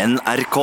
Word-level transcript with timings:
NRK. 0.00 0.56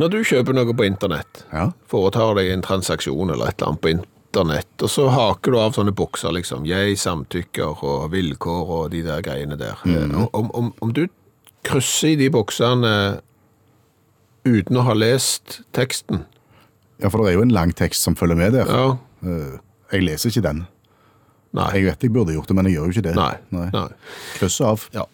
Når 0.00 0.10
du 0.10 0.18
kjøper 0.26 0.56
noe 0.56 0.72
på 0.74 0.86
internett, 0.86 1.44
Ja. 1.52 1.70
foretar 1.86 2.34
deg 2.34 2.50
en 2.50 2.62
transaksjon 2.62 3.30
eller 3.30 3.48
et 3.48 3.60
eller 3.60 3.68
annet 3.72 3.80
på 3.84 3.90
internett, 3.94 4.82
og 4.82 4.88
så 4.88 5.08
haker 5.10 5.52
du 5.52 5.58
av 5.58 5.72
sånne 5.74 5.92
bokser, 5.94 6.32
liksom, 6.32 6.64
jeg 6.66 6.96
samtykker 6.98 7.82
og 7.84 8.10
vilkår 8.10 8.68
og 8.78 8.90
de 8.90 9.02
der 9.02 9.22
greiene 9.22 9.56
der. 9.58 9.76
Mhm. 9.84 10.14
Eh, 10.14 10.28
Om, 10.32 10.50
om, 10.54 10.72
om 10.82 10.92
du 10.92 11.06
krysser 11.64 12.08
i 12.12 12.16
de 12.16 12.28
boksene 12.30 13.20
uten 14.44 14.76
å 14.76 14.82
ha 14.84 14.94
lest 14.94 15.60
teksten, 15.72 16.24
ja, 17.00 17.08
for 17.08 17.18
det 17.22 17.28
er 17.34 17.36
jo 17.38 17.42
en 17.42 17.52
lang 17.54 17.72
tekst 17.72 18.02
som 18.02 18.14
følger 18.16 18.36
med 18.36 18.52
der. 18.52 18.66
ja, 18.66 18.96
Eh, 19.22 19.58
Jeg 19.92 20.02
leser 20.02 20.30
ikke 20.30 20.42
den. 20.42 20.66
nei, 21.52 21.72
Jeg 21.74 21.84
vet 21.84 22.00
jeg 22.00 22.12
burde 22.12 22.32
gjort 22.32 22.46
det, 22.46 22.54
men 22.56 22.64
jeg 22.66 22.74
gjør 22.76 22.86
jo 22.86 22.92
ikke 23.00 23.02
det. 23.02 23.14
nei, 23.14 23.36
nei. 23.50 23.88
Kryss 24.38 24.60
av. 24.62 24.88
Ja. 24.94 25.04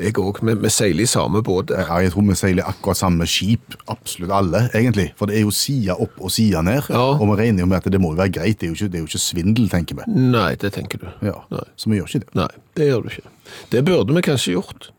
Jeg 0.00 0.16
òg, 0.18 0.40
vi, 0.42 0.54
vi 0.64 0.70
seiler 0.72 1.04
i 1.04 1.08
samme 1.10 1.42
båt. 1.46 1.70
Ja, 1.70 1.98
jeg 2.02 2.12
tror 2.14 2.26
vi 2.28 2.34
seiler 2.38 2.66
akkurat 2.70 2.98
samme 2.98 3.26
skip, 3.30 3.76
absolutt 3.92 4.32
alle, 4.34 4.64
egentlig. 4.74 5.10
For 5.18 5.30
det 5.30 5.36
er 5.38 5.44
jo 5.46 5.52
sida 5.54 5.94
opp 6.00 6.18
og 6.20 6.30
sida 6.34 6.62
ned. 6.66 6.88
Ja. 6.90 7.04
Og 7.16 7.26
vi 7.32 7.38
regner 7.42 7.64
jo 7.64 7.70
med 7.70 7.78
at 7.78 7.90
det 7.92 8.00
må 8.02 8.12
jo 8.14 8.20
være 8.20 8.34
greit. 8.38 8.58
Det 8.60 8.66
er 8.68 8.72
jo 8.72 8.78
ikke, 8.78 8.88
det 8.92 8.98
er 9.00 9.04
jo 9.04 9.10
ikke 9.12 9.22
svindel, 9.26 9.68
tenker 9.72 10.00
vi. 10.00 10.08
Nei, 10.34 10.54
det 10.60 10.72
tenker 10.76 11.02
du. 11.04 11.08
Ja. 11.30 11.36
Nei. 11.54 11.66
Så 11.78 11.90
vi 11.92 12.00
gjør 12.00 12.08
ikke 12.10 12.24
det. 12.26 12.34
Nei, 12.40 12.48
det 12.80 12.88
gjør 12.90 13.04
du 13.06 13.12
ikke. 13.14 13.34
Det 13.74 13.84
burde 13.86 14.16
vi 14.18 14.24
kanskje 14.30 14.56
gjort. 14.56 14.90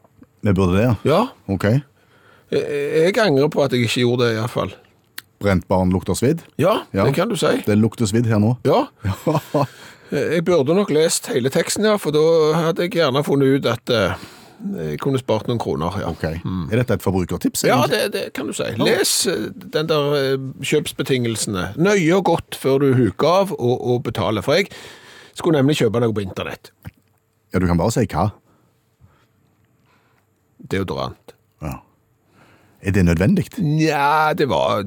Vi 0.41 0.53
burde 0.57 0.77
det, 0.79 0.85
ja. 0.88 0.95
Ja, 1.05 1.21
Ok. 1.53 1.67
jeg, 2.51 2.63
jeg 3.12 3.17
angrer 3.21 3.51
på 3.53 3.62
at 3.63 3.71
jeg 3.76 3.85
ikke 3.85 4.01
gjorde 4.05 4.26
det, 4.29 4.38
iallfall. 4.40 4.71
Brent 5.41 5.63
barn 5.71 5.90
lukter 5.93 6.13
svidd. 6.17 6.41
Ja, 6.62 6.84
Ja. 6.93 7.05
det 7.07 7.15
kan 7.17 7.29
du 7.29 7.35
si. 7.35 7.49
Det 7.65 7.77
lukter 7.77 8.05
svidd 8.09 8.27
her 8.29 8.38
nå. 8.41 8.55
Ja, 8.65 8.84
jeg 10.12 10.43
burde 10.45 10.76
nok 10.76 10.91
lest 10.93 11.29
hele 11.31 11.49
teksten, 11.53 11.85
ja, 11.88 11.95
for 12.01 12.13
da 12.15 12.21
hadde 12.67 12.85
jeg 12.85 12.98
gjerne 12.99 13.23
funnet 13.26 13.62
ut 13.62 13.70
at 13.71 13.93
eh, 13.95 14.13
jeg 14.77 14.99
kunne 15.01 15.20
spart 15.21 15.47
noen 15.49 15.59
kroner. 15.61 15.95
Ja, 16.01 16.09
ok. 16.11 16.23
Er 16.71 16.81
dette 16.81 16.97
et 16.97 17.03
forbrukertips? 17.03 17.63
ja 17.67 17.77
egentlig? 17.79 17.99
det, 17.99 18.11
det 18.13 18.33
kan 18.38 18.49
du 18.49 18.53
si. 18.55 18.67
Les 18.81 19.13
eh, 19.31 19.47
den 19.75 19.89
der 19.89 20.17
eh, 20.20 20.35
kjøpsbetingelsene 20.71 21.71
nøye 21.81 22.17
og 22.20 22.26
godt 22.29 22.57
før 22.59 22.84
du 22.84 22.91
huker 22.98 23.27
av 23.41 23.55
og, 23.57 23.76
og 23.82 24.04
betaler. 24.07 24.45
For 24.45 24.59
jeg 24.59 24.70
skulle 25.34 25.57
nemlig 25.62 25.79
kjøpe 25.82 26.01
noe 26.04 26.13
på 26.13 26.23
internett. 26.26 26.71
ja, 27.54 27.59
du 27.59 27.67
kan 27.67 27.79
bare 27.79 27.93
si 27.95 28.05
hva. 28.12 28.29
Deodorant. 30.71 31.17
Er 32.82 32.91
det 32.96 33.04
nødvendig? 33.05 33.46
Nja, 33.62 34.34
det 34.34 34.48
var, 34.49 34.82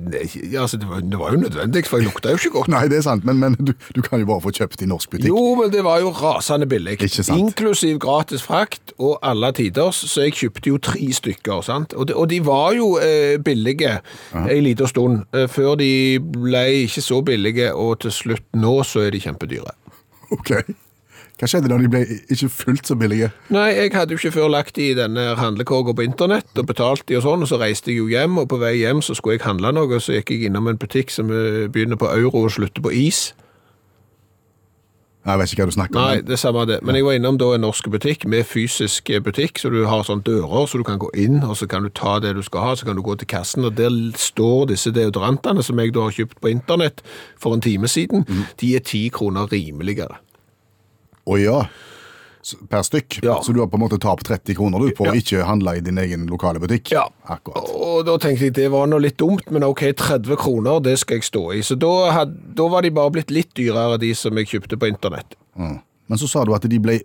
altså, 0.59 0.77
det 0.77 0.89
var 0.89 1.01
Det 1.01 1.19
var 1.19 1.33
jo 1.33 1.39
nødvendig, 1.45 1.85
for 1.87 1.99
jeg 2.03 2.09
lukta 2.09 2.33
jo 2.33 2.41
ikke 2.41 2.51
godt. 2.51 2.69
Nei, 2.75 2.89
det 2.91 2.99
er 2.99 3.05
sant, 3.07 3.25
men, 3.25 3.39
men 3.39 3.55
du, 3.55 3.73
du 3.95 4.01
kan 4.03 4.19
jo 4.19 4.27
bare 4.27 4.43
få 4.43 4.51
kjøpt 4.57 4.83
i 4.83 4.89
norsk 4.91 5.11
butikk. 5.15 5.29
Jo, 5.31 5.55
men 5.61 5.71
det 5.73 5.85
var 5.87 6.01
jo 6.03 6.11
rasende 6.11 6.67
billig. 6.67 6.97
Ikke 6.99 7.09
sant? 7.23 7.39
Inklusiv 7.39 8.01
gratis 8.03 8.43
frakt 8.43 8.95
og 8.99 9.19
alle 9.23 9.53
tiders, 9.55 10.03
så 10.11 10.27
jeg 10.27 10.35
kjøpte 10.41 10.73
jo 10.73 10.81
tre 10.83 11.07
stykker. 11.21 11.63
sant? 11.63 11.95
Og 11.95 12.09
de, 12.11 12.17
og 12.19 12.29
de 12.31 12.41
var 12.47 12.75
jo 12.75 12.97
eh, 12.99 13.39
billige 13.45 13.99
en 14.35 14.65
liten 14.67 14.91
stund, 14.91 15.23
eh, 15.35 15.47
før 15.49 15.77
de 15.79 15.93
ble 16.19 16.65
ikke 16.85 17.05
så 17.05 17.23
billige, 17.23 17.71
og 17.75 18.01
til 18.03 18.15
slutt 18.15 18.47
nå 18.59 18.81
så 18.83 19.07
er 19.07 19.15
de 19.15 19.23
kjempedyre. 19.23 19.75
Ok. 20.35 20.51
Hva 21.35 21.49
skjedde 21.51 21.71
da 21.71 21.77
de 21.83 21.89
ble 21.91 22.01
ikke 22.31 22.49
fullt 22.53 22.87
så 22.87 22.95
billige? 22.99 23.33
Nei, 23.55 23.67
jeg 23.75 23.91
hadde 23.97 24.15
jo 24.15 24.21
ikke 24.21 24.37
før 24.37 24.53
lagt 24.55 24.77
de 24.79 24.93
i 24.93 24.99
denne 24.99 25.33
handlekorga 25.41 25.97
på 25.99 26.05
internett 26.07 26.61
og 26.61 26.69
betalt 26.69 27.03
de 27.11 27.19
og 27.19 27.25
sånn, 27.27 27.43
og 27.43 27.51
så 27.51 27.59
reiste 27.59 27.91
jeg 27.91 27.99
jo 27.99 28.11
hjem, 28.13 28.39
og 28.39 28.51
på 28.53 28.61
vei 28.63 28.77
hjem 28.79 29.03
så 29.03 29.17
skulle 29.19 29.41
jeg 29.41 29.47
handle 29.49 29.73
noe, 29.75 29.91
og 29.91 30.05
så 30.05 30.15
gikk 30.15 30.31
jeg 30.31 30.51
innom 30.51 30.71
en 30.71 30.79
butikk 30.79 31.11
som 31.11 31.33
eh, 31.35 31.65
begynner 31.67 31.99
på 31.99 32.11
euro 32.13 32.47
og 32.47 32.55
slutter 32.55 32.85
på 32.85 32.95
is. 32.95 33.33
Jeg 35.25 35.41
vet 35.41 35.53
ikke 35.55 35.65
hva 35.65 35.71
du 35.71 35.75
snakker 35.75 35.97
om. 35.99 36.05
Nei, 36.05 36.23
det 36.29 36.37
samme 36.39 36.67
det. 36.69 36.79
Men 36.85 36.99
jeg 36.99 37.07
var 37.07 37.17
innom 37.17 37.39
da 37.41 37.47
en 37.57 37.63
norsk 37.65 37.87
butikk 37.91 38.27
med 38.29 38.45
fysisk 38.45 39.09
butikk, 39.25 39.59
så 39.59 39.71
du 39.73 39.81
har 39.89 40.05
sånne 40.05 40.23
dører, 40.27 40.67
så 40.69 40.79
du 40.79 40.85
kan 40.85 41.01
gå 41.01 41.09
inn, 41.17 41.39
og 41.43 41.57
så 41.57 41.67
kan 41.67 41.87
du 41.87 41.91
ta 41.91 42.19
det 42.21 42.35
du 42.37 42.43
skal 42.45 42.61
ha, 42.61 42.75
så 42.77 42.87
kan 42.87 43.01
du 43.01 43.03
gå 43.03 43.17
til 43.19 43.31
kassen, 43.33 43.65
og 43.65 43.79
der 43.81 43.91
står 44.21 44.69
disse 44.75 44.93
deodorantene 44.93 45.65
som 45.65 45.81
jeg 45.81 45.97
da 45.97 46.05
har 46.05 46.15
kjøpt 46.15 46.39
på 46.45 46.53
internett 46.53 47.01
for 47.41 47.57
en 47.57 47.65
time 47.65 47.89
siden. 47.89 48.29
De 48.61 48.75
er 48.77 48.85
ti 48.85 49.07
kroner 49.09 49.49
rimeligere. 49.51 50.21
Å 51.27 51.39
ja. 51.41 51.59
Per 52.69 52.83
stykk. 52.85 53.23
Ja. 53.25 53.39
Så 53.43 53.55
du 53.57 53.61
har 53.63 53.71
på 53.73 53.79
en 53.79 53.85
måte 53.87 53.97
tapt 54.01 54.27
30 54.29 54.57
kroner 54.59 54.83
du, 54.83 54.91
på 54.93 55.07
Ja. 55.07 55.13
å 55.13 55.17
ikke 55.17 55.45
handle 55.49 55.77
i 55.79 55.81
din 55.81 55.97
egen 55.99 56.27
lokale 56.29 56.61
butikk? 56.61 56.91
Ja. 56.93 57.07
Akkurat. 57.25 57.71
Og 57.73 58.05
da 58.05 58.19
tenkte 58.21 58.51
jeg 58.51 58.55
det 58.59 58.67
var 58.71 58.87
noe 58.87 59.01
litt 59.01 59.17
dumt, 59.17 59.49
men 59.51 59.65
ok, 59.65 59.81
30 59.97 60.37
kroner, 60.37 60.81
det 60.85 60.99
skal 61.01 61.17
jeg 61.23 61.25
stå 61.31 61.45
i. 61.55 61.63
Så 61.65 61.79
da, 61.81 62.11
had, 62.13 62.37
da 62.55 62.69
var 62.69 62.83
de 62.85 62.91
bare 62.91 63.11
blitt 63.17 63.33
litt 63.33 63.55
dyrere, 63.57 63.97
de 63.99 64.13
som 64.15 64.37
jeg 64.37 64.47
kjøpte 64.53 64.77
på 64.77 64.91
internett. 64.93 65.39
Mm. 65.57 65.79
Men 66.07 66.19
så 66.21 66.29
sa 66.29 66.45
du 66.45 66.53
at 66.55 66.69
de 66.69 66.79
ble 66.79 67.01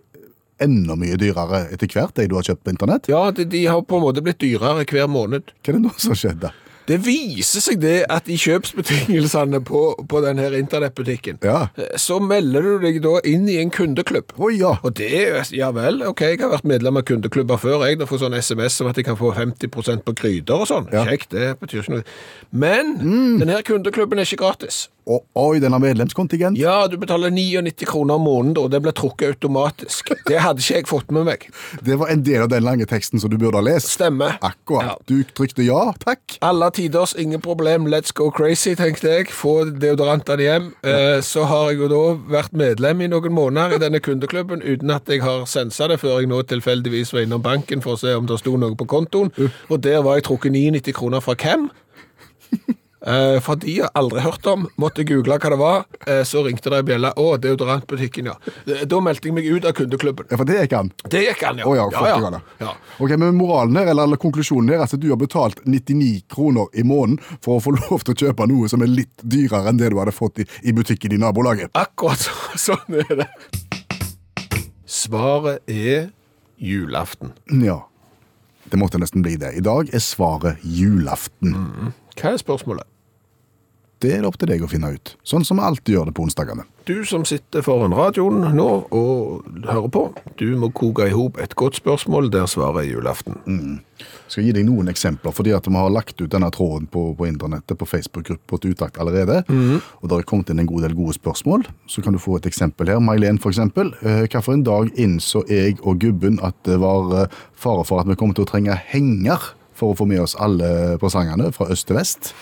enda 0.60 0.92
mye 1.00 1.16
dyrere 1.16 1.62
etter 1.72 1.88
hvert, 1.88 2.12
de 2.20 2.28
du 2.28 2.34
har 2.36 2.44
kjøpt 2.44 2.64
på 2.66 2.74
internett. 2.74 3.08
Ja, 3.08 3.30
de, 3.32 3.46
de 3.48 3.64
har 3.64 3.80
på 3.80 3.96
en 3.96 4.04
måte 4.04 4.20
blitt 4.20 4.42
dyrere 4.44 4.84
hver 4.84 5.08
måned. 5.08 5.54
Hva 5.64 5.72
er 5.72 5.78
det 5.78 5.84
nå 5.86 5.94
som 5.96 6.12
skjedde? 6.12 6.52
Det 6.90 6.96
viser 7.06 7.62
seg 7.62 7.78
det 7.82 7.96
at 8.10 8.26
i 8.26 8.34
kjøpsbetingelsene 8.40 9.60
på, 9.66 9.82
på 10.10 10.22
denne 10.24 10.48
internettbutikken, 10.58 11.38
Ja. 11.46 11.68
så 12.00 12.18
melder 12.22 12.66
du 12.66 12.72
deg 12.82 12.98
da 13.04 13.12
inn 13.30 13.46
i 13.48 13.60
en 13.62 13.70
kundeklubb. 13.70 14.34
Oh, 14.38 14.50
ja. 14.50 14.72
Og 14.82 14.96
det, 14.98 15.10
ja 15.54 15.70
vel, 15.76 16.02
ok, 16.08 16.24
jeg 16.32 16.40
har 16.42 16.50
vært 16.56 16.66
medlem 16.68 16.98
av 16.98 17.06
kundeklubber 17.06 17.60
før, 17.62 17.86
jeg 17.86 18.00
får 18.10 18.24
sånn 18.24 18.38
sms 18.40 18.80
om 18.82 18.90
at 18.90 18.98
jeg 18.98 19.06
kan 19.06 19.18
få 19.20 19.30
50% 19.36 20.02
på 20.06 20.16
krydder 20.18 20.64
og 20.64 20.70
sånn. 20.70 20.90
Ja. 20.90 21.04
Mm. 21.04 21.12
Kjekt, 21.12 21.30
det 21.36 21.52
betyr 21.62 21.84
ikke 21.84 21.96
noe. 21.98 22.06
Men 22.50 22.96
denne 23.40 23.62
kundeklubben 23.66 24.18
er 24.18 24.26
ikke 24.28 24.42
gratis. 24.42 24.88
Å, 25.10 25.16
oi, 25.42 25.58
den 25.58 25.74
har 25.74 25.82
medlemskontingent. 25.82 26.58
Ja, 26.60 26.84
du 26.86 26.94
betaler 27.00 27.32
99 27.34 27.86
kroner 27.88 28.20
om 28.20 28.26
måneden, 28.28 28.58
og 28.60 28.68
det 28.70 28.78
blir 28.84 28.94
trukket 28.94 29.34
automatisk. 29.34 30.12
Det 30.28 30.38
hadde 30.38 30.62
ikke 30.62 30.76
jeg 30.76 30.86
fått 30.86 31.10
med 31.14 31.26
meg. 31.26 31.46
Det 31.82 31.96
var 31.98 32.12
en 32.12 32.22
del 32.26 32.44
av 32.44 32.50
den 32.52 32.62
lange 32.62 32.86
teksten 32.86 33.18
som 33.18 33.32
du 33.32 33.34
burde 33.40 33.58
ha 33.58 33.64
lest. 33.66 33.90
Stemmer. 33.96 34.36
Akkurat. 34.46 34.92
Ja. 34.92 34.94
Du 35.10 35.32
trykte 35.34 35.66
ja, 35.66 35.80
takk. 35.98 36.36
Alle 36.46 36.70
tiders, 36.76 37.16
ingen 37.18 37.42
problem, 37.42 37.88
let's 37.90 38.14
go 38.14 38.28
crazy, 38.30 38.76
tenkte 38.78 39.10
jeg. 39.10 39.32
Få 39.34 39.56
deodorantene 39.70 40.46
hjem. 40.46 40.70
Eh, 40.86 41.18
så 41.26 41.48
har 41.50 41.72
jeg 41.72 41.82
jo 41.82 41.90
da 41.90 42.02
vært 42.38 42.54
medlem 42.54 43.02
i 43.02 43.10
noen 43.10 43.34
måneder 43.34 43.74
i 43.74 43.82
denne 43.82 44.02
kundeklubben, 44.04 44.62
uten 44.62 44.94
at 44.94 45.10
jeg 45.10 45.24
har 45.26 45.42
sensa 45.50 45.90
det, 45.90 45.98
før 46.04 46.20
jeg 46.20 46.30
nå 46.30 46.44
tilfeldigvis 46.54 47.14
var 47.16 47.26
innom 47.26 47.42
banken 47.42 47.82
for 47.82 47.98
å 47.98 48.02
se 48.04 48.14
om 48.14 48.30
det 48.30 48.38
sto 48.44 48.54
noe 48.60 48.78
på 48.78 48.86
kontoen. 48.90 49.34
Og 49.70 49.82
der 49.82 50.04
var 50.06 50.20
jeg 50.20 50.28
trukket 50.30 50.54
99 50.54 50.94
kroner 50.94 51.24
fra 51.24 51.34
hvem? 51.34 51.66
Eh, 53.06 53.38
for 53.40 53.56
de 53.56 53.78
har 53.80 53.88
aldri 53.96 54.20
hørt 54.20 54.44
om, 54.46 54.66
måtte 54.76 55.04
google 55.08 55.38
hva 55.40 55.50
det 55.50 55.58
var, 55.58 55.84
eh, 56.06 56.20
så 56.28 56.42
ringte 56.44 56.68
det 56.68 56.80
ei 56.82 56.86
bjelle. 56.90 57.12
Å, 57.16 57.38
deodorantbutikken, 57.40 58.26
ja. 58.28 58.34
Eh, 58.66 58.84
Da 58.84 59.00
meldte 59.00 59.28
jeg 59.30 59.34
meg 59.34 59.46
ut 59.48 59.64
av 59.64 59.72
kundeklubben. 59.78 60.26
Ja, 60.30 60.36
for 60.36 60.44
det 60.44 60.58
gikk 60.60 60.74
an. 60.76 60.92
Det 61.08 61.22
gikk 61.24 61.42
an, 61.48 61.58
ja. 61.62 61.64
Oh, 61.66 61.74
ja, 61.74 61.88
ja, 61.92 62.18
ja. 62.20 62.40
Ja. 62.60 62.74
Ok, 63.00 63.14
men 63.16 63.34
moralen 63.38 63.76
her, 63.80 63.88
eller, 63.94 64.04
eller 64.04 64.20
konklusjonen 64.20 64.68
her, 64.74 64.82
er 64.82 64.84
at 64.84 65.00
du 65.00 65.08
har 65.08 65.16
betalt 65.16 65.62
99 65.64 66.22
kroner 66.28 66.68
i 66.74 66.82
måneden 66.84 67.18
for 67.40 67.56
å 67.56 67.64
få 67.64 67.72
lov 67.80 68.04
til 68.04 68.14
å 68.14 68.20
kjøpe 68.26 68.46
noe 68.52 68.68
som 68.68 68.82
er 68.84 68.92
litt 68.92 69.24
dyrere 69.24 69.68
enn 69.72 69.80
det 69.80 69.88
du 69.90 69.98
hadde 69.98 70.12
fått 70.12 70.44
i, 70.44 70.46
i 70.68 70.72
butikken 70.76 71.12
i 71.16 71.20
nabolaget. 71.24 71.72
Akkurat 71.74 72.18
så- 72.20 72.76
sånn 72.76 73.00
er 73.00 73.24
det. 73.24 73.28
Svaret 74.90 75.60
er 75.70 76.10
julaften. 76.60 77.32
Ja, 77.64 77.80
det 78.70 78.76
måtte 78.78 78.98
nesten 79.00 79.22
bli 79.24 79.36
det. 79.40 79.54
I 79.56 79.64
dag 79.64 79.88
er 79.94 80.02
svaret 80.04 80.60
julaften. 80.66 81.54
Hva 82.18 82.34
er 82.34 82.40
spørsmålet? 82.42 82.84
Det 84.00 84.14
er 84.14 84.22
det 84.22 84.28
opp 84.30 84.38
til 84.40 84.48
deg 84.48 84.62
å 84.64 84.68
finne 84.70 84.94
ut, 84.94 85.10
sånn 85.28 85.44
som 85.44 85.58
vi 85.60 85.64
alltid 85.66 85.92
gjør 85.92 86.06
det 86.08 86.14
på 86.16 86.24
onsdagene. 86.24 86.62
Du 86.88 87.02
som 87.04 87.26
sitter 87.28 87.60
foran 87.60 87.92
radioen 87.92 88.46
nå 88.56 88.68
og 88.96 89.44
hører 89.68 89.90
på, 89.92 90.04
du 90.40 90.46
må 90.56 90.70
koke 90.72 91.04
i 91.04 91.12
hop 91.12 91.36
et 91.42 91.52
godt 91.60 91.76
spørsmål 91.76 92.30
der 92.32 92.48
svaret 92.48 92.86
er 92.86 92.94
julaften. 92.94 93.36
Jeg 94.00 94.32
skal 94.32 94.46
gi 94.46 94.54
deg 94.56 94.64
noen 94.64 94.88
eksempler, 94.88 95.34
fordi 95.36 95.52
at 95.52 95.68
vi 95.68 95.76
har 95.76 95.92
lagt 95.92 96.16
ut 96.22 96.32
denne 96.32 96.48
tråden 96.54 96.88
på, 96.88 97.10
på 97.18 97.28
internettet, 97.28 97.76
på 97.76 97.88
Facebook-gruppa 97.90 98.58
til 98.62 98.72
Utakt 98.72 98.96
allerede, 99.02 99.42
og 99.50 100.08
det 100.08 100.16
har 100.16 100.26
kommet 100.32 100.48
inn 100.54 100.64
en 100.64 100.70
god 100.70 100.86
del 100.88 100.96
gode 100.96 101.18
spørsmål. 101.18 101.68
Så 101.90 102.00
kan 102.00 102.16
du 102.16 102.22
få 102.22 102.38
et 102.40 102.48
eksempel 102.48 102.88
her. 102.88 103.04
Mailen 103.04 103.36
eksempel. 103.36 103.92
Eh, 104.00 104.24
Hva 104.30 104.40
for 104.40 104.56
en 104.56 104.64
dag 104.64 104.88
innså 104.96 105.44
jeg 105.50 105.76
og 105.84 106.00
gubben 106.00 106.40
at 106.46 106.56
det 106.64 106.80
var 106.80 107.12
eh, 107.26 107.40
fare 107.52 107.84
for 107.84 108.00
at 108.00 108.08
vi 108.08 108.16
kom 108.16 108.32
til 108.32 108.48
å 108.48 108.50
trenge 108.50 108.80
henger 108.94 109.52
for 109.76 109.92
å 109.92 109.98
få 110.00 110.08
med 110.08 110.24
oss 110.24 110.38
alle 110.40 110.96
presangene 111.02 111.52
fra 111.52 111.68
øst 111.74 111.90
til 111.90 112.00
vest? 112.00 112.32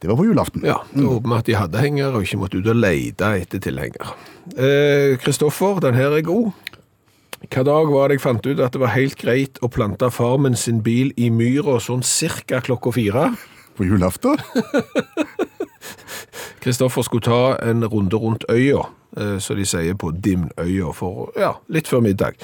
Det 0.00 0.10
var 0.10 0.18
på 0.18 0.26
julaften. 0.28 0.64
Ja, 0.66 0.82
var 0.92 1.20
vi 1.24 1.36
at 1.38 1.48
de 1.48 1.56
hadde 1.56 1.80
henger 1.80 2.16
og 2.16 2.26
ikke 2.26 2.40
måtte 2.40 2.60
ut 2.60 2.68
og 2.68 2.76
lete 2.78 3.30
etter 3.40 3.62
tilhenger. 3.64 4.12
Eh, 4.54 5.16
Kristoffer, 5.22 5.80
den 5.84 5.96
her 5.96 6.12
er 6.16 6.26
god. 6.26 6.52
Hva 7.46 7.62
dag 7.64 7.90
var 7.92 8.08
det 8.08 8.18
jeg 8.18 8.24
fant 8.24 8.46
ut 8.46 8.60
at 8.60 8.74
det 8.74 8.82
var 8.82 8.94
helt 8.94 9.16
greit 9.20 9.60
å 9.64 9.70
plante 9.72 10.08
farmen 10.12 10.56
sin 10.58 10.82
bil 10.84 11.12
i 11.16 11.30
myra 11.32 11.78
sånn 11.82 12.04
cirka 12.04 12.60
klokka 12.64 12.92
fire? 12.96 13.30
På 13.76 13.86
julaften? 13.86 14.40
Kristoffer 16.64 17.06
skulle 17.06 17.26
ta 17.28 17.42
en 17.62 17.84
runde 17.86 18.18
rundt 18.18 18.46
øya, 18.50 18.86
som 19.16 19.40
så 19.40 19.54
de 19.56 19.66
sier 19.68 19.94
på 20.00 20.10
Dimnøya, 20.10 20.90
for 20.96 21.30
ja, 21.38 21.54
litt 21.72 21.88
før 21.88 22.02
middag. 22.04 22.40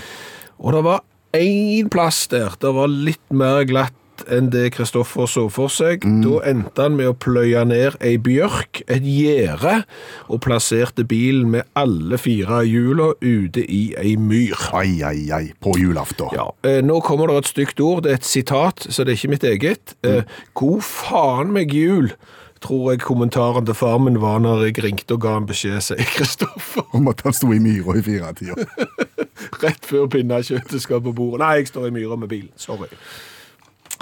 Og 0.62 0.76
det 0.76 0.84
var 0.86 1.02
én 1.36 1.88
plass 1.92 2.26
der 2.30 2.54
det 2.60 2.70
var 2.76 2.92
litt 2.92 3.34
mer 3.34 3.64
glatt 3.68 3.96
enn 4.32 4.50
det 4.52 4.72
Kristoffer 4.76 5.28
så 5.30 5.46
for 5.52 5.72
seg. 5.72 6.04
Da 6.24 6.40
endte 6.48 6.86
han 6.86 6.96
med 6.98 7.10
å 7.10 7.16
pløye 7.16 7.64
ned 7.68 7.96
ei 8.04 8.16
bjørk, 8.22 8.82
et 8.86 9.06
gjerde, 9.06 9.82
og 10.28 10.42
plasserte 10.44 11.06
bilen 11.08 11.50
med 11.54 11.68
alle 11.78 12.18
fire 12.20 12.62
hjula 12.68 13.12
ute 13.22 13.64
i 13.64 13.82
ei 13.98 14.14
myr. 14.20 14.58
Ai, 14.76 15.00
ai, 15.06 15.30
ai. 15.34 15.44
På 15.62 15.74
julaften. 15.78 16.32
Ja, 16.36 16.50
eh, 16.66 16.80
Nå 16.84 17.00
kommer 17.06 17.30
det 17.30 17.42
et 17.42 17.52
stygt 17.52 17.80
ord, 17.80 18.04
det 18.04 18.12
er 18.12 18.20
et 18.20 18.28
sitat, 18.28 18.86
så 18.88 19.04
det 19.04 19.14
er 19.14 19.20
ikke 19.20 19.34
mitt 19.34 19.48
eget. 19.48 19.96
Mm. 20.04 20.22
God 20.58 20.86
faen 20.86 21.52
meg 21.54 21.74
jul, 21.74 22.12
tror 22.62 22.92
jeg 22.92 23.02
kommentaren 23.02 23.66
til 23.66 23.74
far 23.74 23.98
min 23.98 24.20
var 24.22 24.38
når 24.42 24.68
jeg 24.68 24.84
ringte 24.84 25.16
og 25.16 25.24
ga 25.24 25.36
en 25.40 25.48
beskjed, 25.48 25.80
sier 25.82 26.06
Kristoffer. 26.14 26.86
Om 26.94 27.10
at 27.10 27.24
han 27.26 27.34
sto 27.36 27.50
i 27.54 27.60
myra 27.62 27.98
i 27.98 28.04
firetida. 28.06 28.54
Rett 29.64 29.86
før 29.86 30.08
pinnekjøttet 30.12 30.84
skal 30.84 31.02
på 31.02 31.14
bordet. 31.16 31.42
Nei, 31.42 31.56
jeg 31.60 31.72
står 31.72 31.90
i 31.90 31.94
myra 31.94 32.18
med 32.18 32.30
bilen. 32.30 32.52
Sorry. 32.60 32.90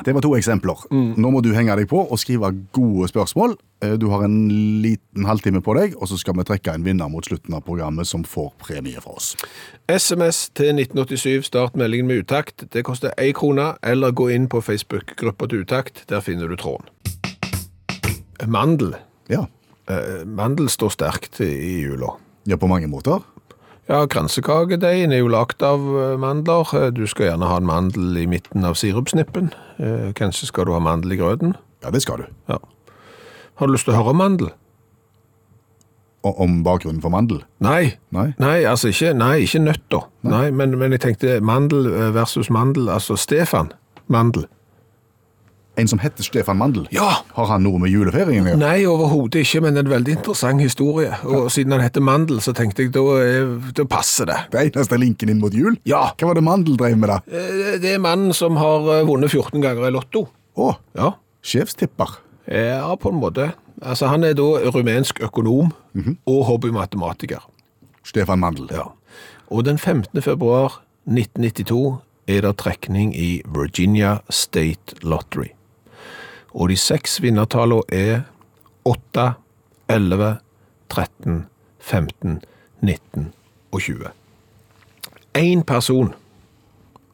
Det 0.04 0.14
var 0.16 0.22
to 0.24 0.30
eksempler. 0.36 0.86
Nå 0.90 1.30
må 1.30 1.42
du 1.44 1.50
henge 1.52 1.74
deg 1.76 1.88
på 1.90 2.00
og 2.10 2.18
skrive 2.18 2.48
gode 2.72 3.08
spørsmål. 3.10 3.56
Eh, 3.82 3.96
Du 4.00 4.08
har 4.08 4.22
en 4.24 4.48
liten 4.82 5.24
halvtime 5.28 5.60
på 5.62 5.74
deg, 5.76 5.94
og 6.00 6.08
så 6.08 6.16
skal 6.18 6.34
vi 6.38 6.44
trekke 6.48 6.72
en 6.74 6.84
vinner 6.84 7.08
mot 7.12 7.24
slutten 7.24 7.54
av 7.54 7.60
programmet 7.66 8.06
som 8.08 8.24
får 8.24 8.52
premie 8.58 9.00
fra 9.00 9.12
oss. 9.16 9.34
SMS 9.88 10.48
til 10.54 10.72
1987, 10.74 11.42
start 11.44 11.76
meldingen 11.76 12.06
med 12.06 12.24
utakt. 12.24 12.64
Det 12.72 12.84
koster 12.84 13.10
én 13.18 13.32
krone, 13.36 13.74
eller 13.82 14.10
gå 14.12 14.30
inn 14.32 14.48
på 14.48 14.60
Facebook-gruppa 14.62 15.48
til 15.48 15.64
utakt. 15.66 16.04
Der 16.08 16.20
finner 16.20 16.48
du 16.48 16.56
tråden. 16.56 16.86
Mandel. 18.46 18.94
Ja. 19.28 19.46
Eh, 19.90 20.24
Mandel 20.24 20.68
står 20.68 20.90
sterkt 20.96 21.40
i 21.44 21.80
jula. 21.82 22.14
ja, 22.46 22.56
på 22.56 22.66
mange 22.66 22.88
måter. 22.88 23.20
Ja, 23.90 24.04
Kransekakadeigen 24.06 25.10
er 25.10 25.18
jo 25.24 25.30
lagd 25.32 25.62
av 25.66 25.82
eh, 25.98 26.12
mandler. 26.22 26.68
Eh, 26.78 26.90
Du 26.94 27.02
skal 27.10 27.26
gjerne 27.32 27.48
ha 27.50 27.56
en 27.58 27.66
mandel 27.66 28.20
i 28.22 28.26
midten 28.30 28.62
av 28.68 28.76
sirupsnippen. 28.78 29.50
Eh, 29.82 30.12
Kanskje 30.18 30.46
skal 30.50 30.68
du 30.68 30.74
ha 30.76 30.78
mandel 30.84 31.16
i 31.16 31.18
grøten. 31.18 31.56
Ja, 31.82 31.90
det 31.90 32.04
skal 32.04 32.22
du. 32.22 32.28
Ja. 32.52 32.60
Har 33.58 33.66
du 33.66 33.74
lyst 33.74 33.88
til 33.88 33.94
å 33.96 33.98
høre 33.98 34.12
om 34.14 34.20
mandel? 34.22 34.52
Og 36.22 36.38
om 36.44 36.58
bakgrunnen 36.62 37.00
for 37.02 37.10
mandel? 37.10 37.40
Nei. 37.64 37.96
Nei. 38.14 38.28
Nei, 38.38 38.58
altså 38.68 38.92
ikke, 38.92 39.10
nei, 39.16 39.38
ikke 39.46 39.62
nøtter. 39.64 40.06
Nei. 40.22 40.30
Nei, 40.36 40.46
men, 40.60 40.74
men 40.78 40.92
jeg 40.94 41.00
tenkte 41.08 41.38
mandel 41.40 41.88
versus 42.14 42.50
mandel, 42.52 42.90
altså 42.92 43.16
Stefan 43.18 43.72
Mandel. 44.10 44.44
En 45.80 45.88
som 45.88 46.00
heter 46.02 46.26
Stefan 46.26 46.58
Mandel. 46.60 46.84
Ja! 46.92 47.08
Har 47.36 47.46
han 47.54 47.62
noe 47.64 47.78
med 47.80 47.88
julefeiringen 47.92 48.44
å 48.44 48.50
gjøre? 48.52 48.60
Nei, 48.60 48.82
overhodet 48.90 49.40
ikke, 49.46 49.62
men 49.64 49.80
en 49.80 49.88
veldig 49.88 50.16
interessant 50.18 50.60
historie. 50.60 51.14
Og 51.24 51.46
siden 51.54 51.72
han 51.72 51.80
heter 51.84 52.04
Mandel, 52.04 52.42
så 52.44 52.52
tenkte 52.56 52.84
jeg 52.84 52.92
da, 52.92 53.04
eh, 53.24 53.70
da 53.78 53.86
passer 53.88 54.28
det. 54.28 54.36
Det 54.52 54.64
eneste 54.74 54.98
linken 55.00 55.32
inn 55.32 55.40
mot 55.40 55.54
jul? 55.56 55.78
Ja. 55.88 56.10
Hva 56.20 56.28
var 56.30 56.36
det 56.36 56.44
Mandel 56.44 56.76
drev 56.76 56.98
med, 57.00 57.08
da? 57.08 57.20
Eh, 57.32 57.78
Det 57.80 57.94
er 57.94 58.02
mannen 58.02 58.34
som 58.36 58.56
har 58.60 58.84
eh, 58.98 59.06
vunnet 59.08 59.32
14 59.32 59.62
ganger 59.64 59.88
i 59.88 59.94
lotto. 59.96 60.26
Å, 60.58 60.74
Ja. 60.98 61.12
sjefstipper. 61.42 62.18
Ja, 62.50 62.94
på 62.96 63.08
en 63.14 63.20
måte. 63.22 63.52
Altså, 63.80 64.08
han 64.10 64.24
er 64.24 64.34
da 64.34 64.42
rumensk 64.74 65.20
økonom 65.24 65.72
og 66.26 66.44
hobbymatematiker. 66.50 67.40
Stefan 68.04 68.40
Mandel. 68.40 68.68
Ja. 68.70 68.88
Og 69.50 69.64
den 69.64 69.78
15. 69.78 70.20
februar 70.20 70.80
1992 71.08 72.00
er 72.28 72.42
det 72.42 72.56
trekning 72.60 73.14
i 73.16 73.40
Virginia 73.48 74.18
State 74.28 75.00
Lottery. 75.02 75.50
Og 76.54 76.70
de 76.70 76.76
seks 76.80 77.20
vinnertallene 77.22 77.82
er 77.94 78.22
8, 78.88 79.32
11, 79.90 80.38
13, 80.90 81.44
15, 81.78 82.40
19 82.80 83.32
og 83.72 83.80
20. 83.80 84.10
Én 85.38 85.62
person 85.62 86.14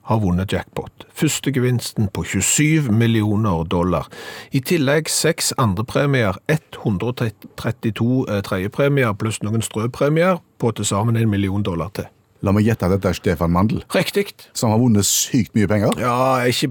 har 0.06 0.20
vunnet 0.22 0.52
jackpot. 0.52 1.06
Førstegevinsten 1.14 2.08
på 2.14 2.24
27 2.24 2.92
millioner 2.92 3.64
dollar. 3.64 4.06
I 4.54 4.60
tillegg 4.62 5.10
seks 5.10 5.50
andrepremier, 5.58 6.38
132 6.48 8.26
eh, 8.30 8.42
tredjepremier 8.46 9.16
pluss 9.18 9.40
noen 9.42 9.64
strøpremier 9.66 10.38
på 10.62 10.70
til 10.78 10.86
sammen 10.86 11.18
en 11.18 11.30
million 11.30 11.64
dollar 11.66 11.90
til. 11.96 12.06
La 12.46 12.52
meg 12.54 12.68
gjette 12.68 12.86
at 12.86 12.94
dette 12.94 13.10
er 13.10 13.18
Stefan 13.18 13.50
Mandel, 13.50 13.82
Riktig. 13.94 14.28
som 14.54 14.70
har 14.70 14.78
vunnet 14.78 15.08
sykt 15.08 15.56
mye 15.56 15.66
penger. 15.66 15.96
Ja, 15.98 16.44
ikke 16.46 16.70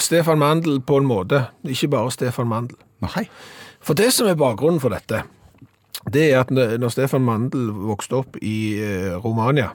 Stefan 0.00 0.40
Mandel 0.40 0.80
på 0.80 0.96
en 1.00 1.08
måte. 1.08 1.46
Ikke 1.68 1.90
bare 1.92 2.14
Stefan 2.14 2.48
Mandel. 2.48 2.78
Nei. 3.04 3.26
For 3.82 3.98
det 3.98 4.12
som 4.14 4.30
er 4.30 4.38
bakgrunnen 4.38 4.80
for 4.80 4.94
dette, 4.94 5.24
det 6.12 6.28
er 6.30 6.42
at 6.42 6.50
når 6.54 6.94
Stefan 6.94 7.24
Mandel 7.26 7.70
vokste 7.90 8.20
opp 8.22 8.38
i 8.40 8.78
eh, 8.80 9.12
Romania, 9.22 9.72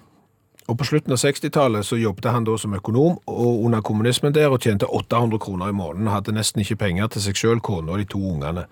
og 0.68 0.76
på 0.80 0.88
slutten 0.88 1.16
av 1.16 1.22
60-tallet 1.22 1.86
så 1.88 1.96
jobbet 2.00 2.28
han 2.32 2.48
da 2.48 2.58
som 2.60 2.76
økonom, 2.76 3.22
og 3.32 3.64
under 3.68 3.84
kommunismen 3.86 4.36
der, 4.36 4.52
og 4.52 4.64
tjente 4.64 4.90
800 4.90 5.40
kroner 5.44 5.72
i 5.72 5.76
måneden, 5.76 6.10
hadde 6.12 6.36
nesten 6.36 6.64
ikke 6.64 6.82
penger 6.84 7.14
til 7.14 7.24
seg 7.24 7.40
selv, 7.40 7.64
kona 7.64 7.96
og 7.96 8.02
de 8.02 8.08
to 8.12 8.20
ungene. 8.20 8.66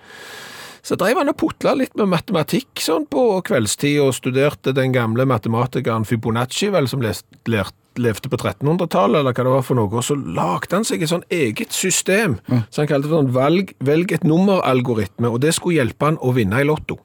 Så 0.86 0.98
drev 1.00 1.18
han 1.18 1.32
og 1.32 1.38
putla 1.40 1.74
litt 1.74 1.96
med 1.98 2.12
matematikk 2.12 2.84
sånn 2.84 3.08
på 3.10 3.24
kveldstid, 3.48 4.02
og 4.04 4.14
studerte 4.18 4.76
den 4.76 4.92
gamle 4.94 5.26
matematikeren 5.30 6.06
Fibonacci, 6.06 6.70
vel, 6.76 6.92
som 6.92 7.02
lest, 7.02 7.26
lært, 7.50 7.74
levde 8.02 8.32
på 8.32 8.40
1300-tallet, 8.40 9.22
eller 9.22 9.34
hva 9.36 9.48
det 9.48 9.56
var 9.56 9.66
for 9.66 9.80
noe, 9.80 9.92
og 9.92 10.06
så 10.06 10.18
lagde 10.18 10.76
han 10.76 10.88
seg 10.88 11.04
et 11.04 11.12
sånn 11.12 11.26
eget 11.34 11.76
system, 11.76 12.40
så 12.70 12.84
han 12.84 12.92
kalte 12.92 13.10
det 13.10 13.16
sånn 13.16 13.34
valg, 13.36 13.76
velg 13.86 14.16
et 14.16 14.28
nummer-algoritme, 14.28 15.32
og 15.32 15.42
det 15.46 15.56
skulle 15.58 15.82
hjelpe 15.82 16.12
han 16.12 16.22
å 16.22 16.36
vinne 16.36 16.62
i 16.62 16.68
lotto. 16.68 17.00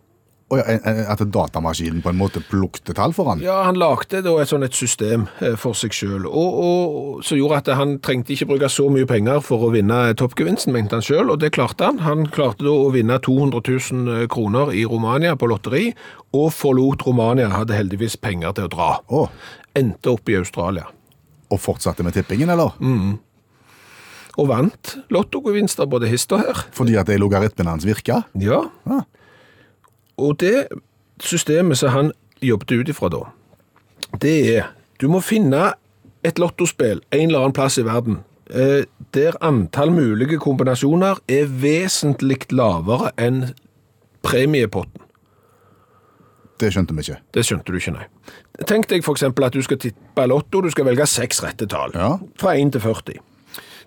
At 0.51 1.21
datamaskinen 1.31 2.01
på 2.03 2.11
en 2.11 2.19
måte 2.19 2.41
plukte 2.43 2.91
tall 2.99 3.13
for 3.15 3.29
han. 3.31 3.43
Ja, 3.45 3.61
han 3.69 3.77
lagde 3.79 4.19
da 4.27 4.33
et 4.43 4.51
sånn 4.51 4.67
et 4.67 4.75
system 4.75 5.29
eh, 5.39 5.55
for 5.55 5.79
seg 5.79 5.95
selv, 5.95 6.27
og, 6.27 6.57
og 6.59 7.21
som 7.27 7.39
gjorde 7.39 7.61
at 7.61 7.71
han 7.79 8.01
trengte 8.03 8.35
ikke 8.35 8.49
bruke 8.51 8.71
så 8.73 8.89
mye 8.91 9.07
penger 9.07 9.39
for 9.47 9.63
å 9.63 9.71
vinne 9.71 10.01
toppgevinsten, 10.19 10.75
mente 10.75 10.99
han 10.99 11.07
selv, 11.07 11.37
og 11.37 11.45
det 11.45 11.53
klarte 11.55 11.87
han. 11.87 12.03
Han 12.03 12.27
klarte 12.35 12.67
da 12.67 12.75
å 12.75 12.91
vinne 12.91 13.21
200 13.23 13.63
000 13.63 14.27
kroner 14.33 14.75
i 14.75 14.83
Romania 14.91 15.37
på 15.39 15.53
lotteri, 15.53 15.93
og 16.35 16.51
forlot 16.55 17.07
Romania, 17.07 17.53
hadde 17.55 17.79
heldigvis 17.79 18.19
penger 18.19 18.59
til 18.59 18.67
å 18.67 18.75
dra. 18.75 18.91
Å, 19.07 19.25
Endte 19.79 20.11
opp 20.11 20.29
i 20.29 20.37
Australia, 20.39 20.87
og 21.51 21.61
fortsatte 21.61 22.03
med 22.07 22.17
tippingen, 22.17 22.51
eller? 22.51 22.75
og 24.39 24.49
vant 24.49 24.95
lottogevinster 25.13 25.89
både 25.91 26.09
hist 26.11 26.33
og 26.33 26.45
her. 26.45 26.63
Fordi 26.73 26.97
at 26.97 27.11
de 27.11 27.19
logaritmen 27.21 27.69
hans 27.69 27.85
virka? 27.85 28.23
Ja. 28.39 28.63
Ah. 28.87 29.03
Og 30.21 30.39
det 30.41 30.69
systemet 31.21 31.81
som 31.81 31.93
han 31.95 32.13
jobbet 32.41 32.73
ut 32.73 32.93
ifra 32.93 33.11
da, 33.13 33.25
det 34.23 34.37
er 34.57 34.71
du 35.01 35.09
må 35.13 35.23
finne 35.25 35.73
et 36.27 36.41
lottospill 36.41 37.01
en 37.11 37.27
eller 37.27 37.41
annen 37.41 37.57
plass 37.57 37.79
i 37.81 37.87
verden 37.87 38.21
eh, 38.53 38.85
der 39.17 39.39
antall 39.45 39.93
mulige 39.95 40.39
kombinasjoner 40.41 41.23
er 41.29 41.49
vesentlig 41.63 42.43
lavere 42.53 43.13
enn 43.21 43.47
premiepotten. 44.25 45.00
Det 46.61 46.69
skjønte 46.75 46.97
vi 46.97 47.07
ikke. 47.07 47.19
Det 47.33 47.47
skjønte 47.47 47.73
du 47.73 47.79
ikke, 47.81 47.95
nei. 47.97 48.07
Tenk 48.69 48.91
deg 48.91 49.05
eksempel 49.17 49.47
at 49.49 49.57
du 49.57 49.63
skal 49.65 49.81
tippe 49.81 50.27
lotto, 50.29 50.61
du 50.61 50.69
skal 50.73 50.91
velge 50.91 51.07
seks 51.09 51.41
rette 51.45 51.69
tall. 51.71 51.95
Ja. 51.97 52.13
Fra 52.41 52.55
1 52.59 52.75
til 52.77 52.85
40. 52.85 53.21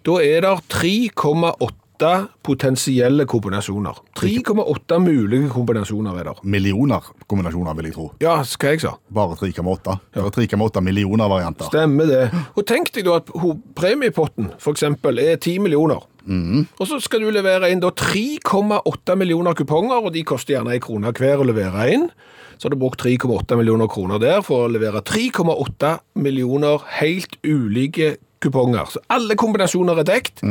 Da 0.04 0.18
er 0.20 0.44
det 0.44 0.54
3,8 0.74 2.10
potensielle 2.44 3.24
kombinasjoner. 3.30 4.02
3,8 4.20 4.98
mulige 5.00 5.52
kombinasjoner 5.54 6.18
er 6.20 6.32
det. 6.32 6.34
Millioner 6.44 7.06
kombinasjoner, 7.30 7.78
vil 7.78 7.88
jeg 7.88 7.96
tro. 7.96 8.08
Ja, 8.24 8.40
hva 8.42 8.74
jeg 8.74 8.82
sa? 8.84 8.96
Bare 9.14 9.38
3,8. 9.40 9.96
Ja. 10.18 10.26
3,8 10.34 10.84
millioner 10.84 11.32
varianter. 11.32 11.70
Stemmer 11.70 12.10
det. 12.10 12.24
Og 12.58 12.66
tenk 12.68 12.92
deg 12.98 13.06
da 13.08 13.22
at 13.22 13.30
premiepotten 13.78 14.52
eksempel 14.74 15.22
er 15.24 15.38
10 15.38 15.62
millioner. 15.64 16.02
Og 16.28 16.88
så 16.88 17.00
skal 17.04 17.24
du 17.24 17.32
levere 17.34 17.70
inn 17.74 17.82
da 17.84 17.90
3,8 17.92 19.18
millioner 19.20 19.58
kuponger, 19.58 20.06
og 20.08 20.14
de 20.16 20.24
koster 20.28 20.56
gjerne 20.56 20.76
en 20.76 20.84
krone 20.84 21.12
hver 21.18 21.44
å 21.44 21.48
levere 21.50 21.90
inn. 21.92 22.08
Så 22.58 22.70
har 22.70 22.76
du 22.76 22.80
brukt 22.80 23.02
3,8 23.04 23.58
millioner 23.60 23.90
kroner 23.92 24.22
der 24.22 24.44
for 24.46 24.68
å 24.68 24.72
levere 24.72 25.02
3,8 25.04 25.98
millioner 26.24 26.84
helt 27.02 27.36
ulike 27.44 28.16
kuponger. 28.44 28.88
Så 28.94 29.02
alle 29.12 29.36
kombinasjoner 29.40 30.00
er 30.00 30.08
dekt. 30.08 30.44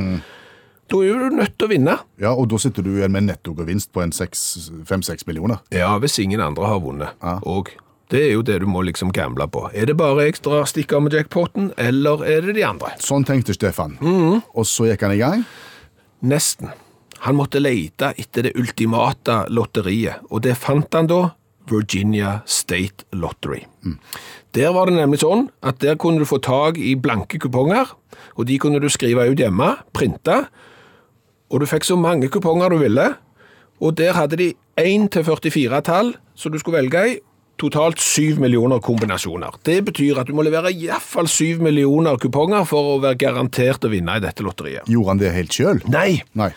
Da 0.93 0.99
er 1.01 1.23
du 1.23 1.37
nødt 1.39 1.55
til 1.57 1.69
å 1.69 1.71
vinne. 1.71 1.95
Ja, 2.21 2.35
og 2.35 2.51
da 2.53 2.59
sitter 2.61 2.85
du 2.85 2.91
igjen 2.99 3.15
med 3.15 3.25
nettogevinst 3.31 3.93
på 3.95 4.03
en 4.05 4.13
5-6 4.13 5.25
millioner. 5.31 5.63
Ja, 5.73 5.95
hvis 6.03 6.19
ingen 6.21 6.43
andre 6.45 6.69
har 6.69 6.83
vunnet. 6.85 7.15
Ja. 7.23 7.39
Og 7.49 7.71
det 8.13 8.21
er 8.27 8.33
jo 8.35 8.45
det 8.45 8.59
du 8.61 8.69
må 8.69 8.83
liksom 8.85 9.13
gamble 9.15 9.47
på. 9.49 9.67
Er 9.73 9.89
det 9.89 9.97
bare 9.97 10.27
ekstra 10.29 10.63
stikker 10.69 11.01
med 11.01 11.17
jackpotten, 11.17 11.71
eller 11.81 12.25
er 12.29 12.45
det 12.45 12.59
de 12.59 12.65
andre? 12.69 12.93
Sånn 13.01 13.25
tenkte 13.25 13.57
Stefan. 13.57 13.97
Og 14.53 14.67
så 14.69 14.91
gikk 14.91 15.07
han 15.07 15.15
i 15.17 15.21
gang. 15.23 15.45
Nesten. 16.21 16.75
Han 17.25 17.39
måtte 17.39 17.63
lete 17.63 18.11
etter 18.19 18.49
det 18.49 18.57
ultimate 18.59 19.47
lotteriet, 19.49 20.27
og 20.29 20.43
det 20.45 20.59
fant 20.59 20.93
han 20.93 21.09
da 21.09 21.23
Virginia 21.71 22.41
State 22.45 23.07
Lottery. 23.15 23.63
Der 24.53 24.75
var 24.75 24.91
det 24.91 24.99
nemlig 24.99 25.23
sånn 25.23 25.47
at 25.65 25.79
der 25.81 25.97
kunne 25.97 26.21
du 26.21 26.29
få 26.29 26.41
tag 26.43 26.77
i 26.83 26.97
blanke 26.99 27.39
kuponger, 27.41 27.95
og 28.37 28.49
de 28.51 28.59
kunne 28.61 28.83
du 28.83 28.91
skrive 28.93 29.29
ut 29.31 29.41
hjemme, 29.41 29.71
printe, 29.95 30.43
og 31.53 31.63
du 31.63 31.69
fikk 31.71 31.87
så 31.87 31.97
mange 31.97 32.29
kuponger 32.33 32.75
du 32.75 32.83
ville, 32.83 33.13
og 33.83 33.97
der 33.99 34.19
hadde 34.19 34.41
de 34.41 34.53
1 34.81 35.09
til 35.15 35.25
44 35.25 35.81
tall 35.87 36.13
som 36.35 36.53
du 36.53 36.59
skulle 36.61 36.83
velge 36.83 37.07
i, 37.09 37.21
totalt 37.61 38.01
7 38.03 38.39
millioner 38.43 38.81
kombinasjoner. 38.83 39.59
Det 39.67 39.81
betyr 39.89 40.21
at 40.23 40.31
du 40.31 40.37
må 40.37 40.45
levere 40.47 40.73
iallfall 40.73 41.29
7 41.31 41.63
millioner 41.63 42.19
kuponger 42.23 42.67
for 42.69 42.95
å 42.95 43.01
være 43.03 43.21
garantert 43.23 43.85
å 43.87 43.93
vinne 43.93 44.19
i 44.19 44.25
dette 44.25 44.45
lotteriet. 44.47 44.89
Gjorde 44.91 45.15
han 45.15 45.23
det 45.23 45.35
helt 45.37 45.59
sjøl? 45.59 45.83
Nei! 45.93 46.23
Nei. 46.39 46.53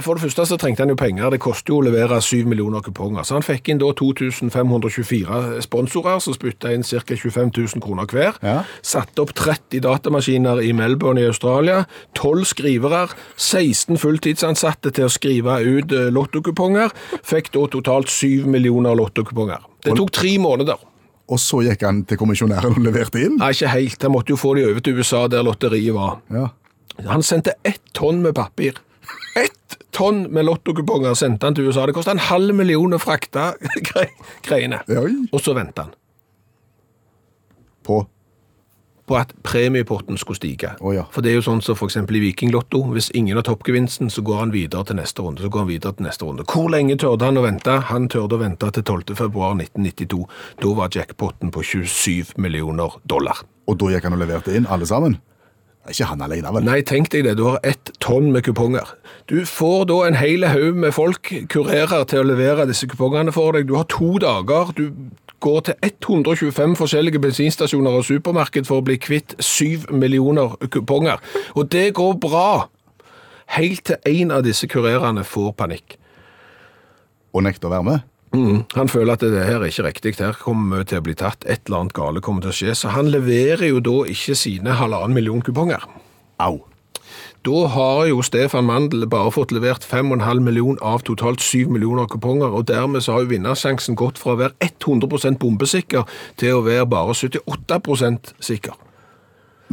For 0.00 0.16
det 0.16 0.22
første 0.24 0.46
så 0.48 0.56
trengte 0.56 0.84
han 0.86 0.92
jo 0.92 0.96
penger. 0.96 1.28
Det 1.34 1.40
koster 1.42 1.74
jo 1.74 1.80
å 1.82 1.84
levere 1.84 2.16
7 2.24 2.46
millioner 2.48 2.80
kuponger. 2.84 3.26
Så 3.28 3.36
han 3.36 3.44
fikk 3.44 3.68
inn 3.68 3.80
da 3.82 3.90
2524 3.92 5.60
sponsorer 5.66 6.22
som 6.24 6.36
spytta 6.36 6.70
inn 6.72 6.84
ca. 6.86 7.02
25 7.12 7.50
000 7.52 7.82
kroner 7.84 8.08
hver. 8.08 8.38
Ja. 8.40 8.62
Satte 8.80 9.24
opp 9.24 9.34
30 9.36 9.82
datamaskiner 9.84 10.62
i 10.64 10.70
Melbourne 10.76 11.20
i 11.20 11.26
Australia. 11.28 11.82
12 12.16 12.46
skrivere. 12.54 13.02
16 13.36 14.00
fulltidsansatte 14.00 14.94
til 14.96 15.08
å 15.08 15.12
skrive 15.12 15.58
ut 15.60 15.92
eh, 15.92 16.08
lottokuponger. 16.14 16.94
Fikk 17.26 17.52
da 17.52 17.66
totalt 17.74 18.12
7 18.12 18.48
millioner 18.48 18.96
lottokuponger. 18.96 19.68
Det 19.84 19.96
tok 19.98 20.14
tre 20.14 20.32
måneder. 20.40 20.80
Og 21.32 21.40
så 21.40 21.62
gikk 21.66 21.84
han 21.86 22.02
til 22.08 22.18
kommisjonæren 22.20 22.78
og 22.78 22.84
leverte 22.84 23.20
inn? 23.22 23.36
Nei, 23.40 23.52
ikke 23.54 23.70
helt. 23.72 24.00
Han 24.04 24.14
måtte 24.16 24.34
jo 24.34 24.40
få 24.40 24.56
de 24.56 24.64
over 24.70 24.80
til 24.84 24.98
USA, 24.98 25.26
der 25.32 25.44
lotteriet 25.46 25.94
var. 25.96 26.18
Ja. 26.32 26.48
Han 27.08 27.24
sendte 27.24 27.54
ett 27.64 27.84
tonn 27.96 28.20
med 28.24 28.34
papir. 28.36 28.80
Ett 29.38 29.76
tonn 29.90 30.24
med 30.32 30.44
lottokuponger 30.48 31.14
sendte 31.18 31.48
han 31.48 31.56
til 31.56 31.68
USA. 31.68 31.86
Det 31.86 31.96
kosta 31.96 32.14
en 32.14 32.26
halv 32.30 32.54
million 32.56 32.96
å 32.96 33.00
frakte 33.02 33.52
gre 33.88 34.08
greiene. 34.44 34.82
Oi. 34.88 35.12
Og 35.32 35.40
så 35.40 35.56
venta 35.56 35.88
han 35.88 35.94
På 37.82 38.04
på 39.12 39.16
at 39.18 39.32
premiepotten 39.42 40.16
skulle 40.18 40.38
stige. 40.38 40.70
Oh, 40.80 40.94
ja. 40.94 41.04
For 41.12 41.24
det 41.24 41.32
er 41.32 41.40
jo 41.40 41.44
sånn 41.44 41.62
som 41.64 41.76
f.eks. 41.76 41.98
i 42.00 42.20
Vikinglotto. 42.22 42.84
Hvis 42.94 43.10
ingen 43.18 43.36
har 43.36 43.44
toppgevinsten, 43.46 44.10
så 44.14 44.22
går 44.24 44.38
han 44.44 44.54
videre 44.54 44.86
til 44.88 44.96
neste 44.96 45.24
runde. 45.24 45.42
Så 45.42 45.50
går 45.52 45.64
han 45.64 45.72
videre 45.72 45.92
til 45.98 46.06
neste 46.06 46.28
runde. 46.28 46.46
Hvor 46.48 46.70
lenge 46.72 46.96
tørde 47.02 47.28
han 47.28 47.40
å 47.40 47.44
vente? 47.44 47.74
Han 47.90 48.08
tørde 48.12 48.38
å 48.38 48.42
vente 48.42 48.70
til 48.78 48.86
12. 48.86 49.16
februar 49.18 49.56
1992. 49.58 50.22
Da 50.62 50.72
var 50.78 50.94
jackpotten 50.94 51.52
på 51.52 51.66
27 51.74 52.38
millioner 52.40 52.96
dollar. 53.08 53.42
Og 53.68 53.78
da 53.82 53.92
gikk 53.92 54.08
han 54.08 54.16
og 54.16 54.22
leverte 54.22 54.54
inn, 54.56 54.70
alle 54.70 54.88
sammen? 54.88 55.18
Ikke 55.90 56.06
han 56.06 56.22
alene, 56.22 56.50
vel? 56.54 56.62
Nei, 56.66 56.80
tenk 56.86 57.10
deg 57.10 57.24
det. 57.26 57.34
Du 57.40 57.48
har 57.48 57.58
ett 57.66 57.90
tonn 58.02 58.30
med 58.32 58.44
kuponger. 58.46 58.86
Du 59.26 59.42
får 59.48 59.88
da 59.90 59.96
en 60.06 60.18
hel 60.18 60.46
haug 60.46 60.78
med 60.78 60.94
folk, 60.94 61.32
kurerer, 61.50 62.04
til 62.06 62.22
å 62.22 62.28
levere 62.28 62.68
disse 62.70 62.86
kupongene 62.86 63.34
for 63.34 63.56
deg. 63.56 63.66
Du 63.66 63.74
har 63.74 63.88
to 63.90 64.14
dager. 64.22 64.70
Du 64.78 64.92
går 65.42 65.64
til 65.66 65.74
125 65.82 66.76
forskjellige 66.78 67.22
bensinstasjoner 67.22 67.98
og 67.98 68.06
supermarked 68.06 68.68
for 68.68 68.78
å 68.78 68.86
bli 68.86 68.94
kvitt 69.02 69.34
7 69.42 69.90
millioner 69.90 70.54
kuponger. 70.70 71.18
Og 71.58 71.66
det 71.74 71.88
går 71.98 72.14
bra. 72.22 72.68
Helt 73.58 73.82
til 73.90 73.98
en 74.22 74.30
av 74.38 74.46
disse 74.46 74.70
kurerene 74.70 75.26
får 75.26 75.50
panikk. 75.58 75.98
Og 77.34 77.42
nekter 77.42 77.66
å 77.66 77.74
være 77.74 77.88
med? 77.90 78.11
Mm. 78.32 78.62
Han 78.74 78.88
føler 78.88 79.12
at 79.12 79.20
det 79.20 79.44
her 79.44 79.60
er 79.60 79.68
ikke 79.68 79.84
riktig, 79.84 80.14
her 80.22 80.36
kommer 80.40 80.80
vi 80.80 80.84
til 80.92 81.02
å 81.02 81.04
bli 81.04 81.14
tatt, 81.20 81.44
et 81.44 81.66
eller 81.68 81.82
annet 81.82 81.96
gale 81.96 82.22
kommer 82.24 82.40
til 82.46 82.52
å 82.52 82.56
skje, 82.56 82.74
så 82.78 82.92
han 82.94 83.10
leverer 83.12 83.66
jo 83.68 83.80
da 83.84 83.96
ikke 84.08 84.36
sine 84.38 84.76
halvannen 84.78 85.12
million 85.16 85.42
kuponger. 85.44 85.84
Au. 86.40 86.62
Da 87.44 87.66
har 87.74 88.06
jo 88.06 88.22
Stefan 88.22 88.64
Mandel 88.68 89.04
bare 89.10 89.32
fått 89.34 89.50
levert 89.52 89.82
5,5 89.84 90.40
million 90.46 90.78
av 90.80 91.02
totalt 91.04 91.42
7 91.42 91.66
millioner 91.74 92.06
kuponger, 92.08 92.54
og 92.54 92.68
dermed 92.70 93.02
så 93.02 93.16
har 93.16 93.24
jo 93.26 93.32
vinnersjansen 93.34 93.98
gått 93.98 94.20
fra 94.22 94.36
å 94.36 94.40
være 94.40 94.54
100% 94.62 95.40
bombesikker 95.42 96.06
til 96.40 96.56
å 96.56 96.62
være 96.64 96.86
bare 96.88 97.16
78% 97.18 98.32
sikker. 98.40 98.78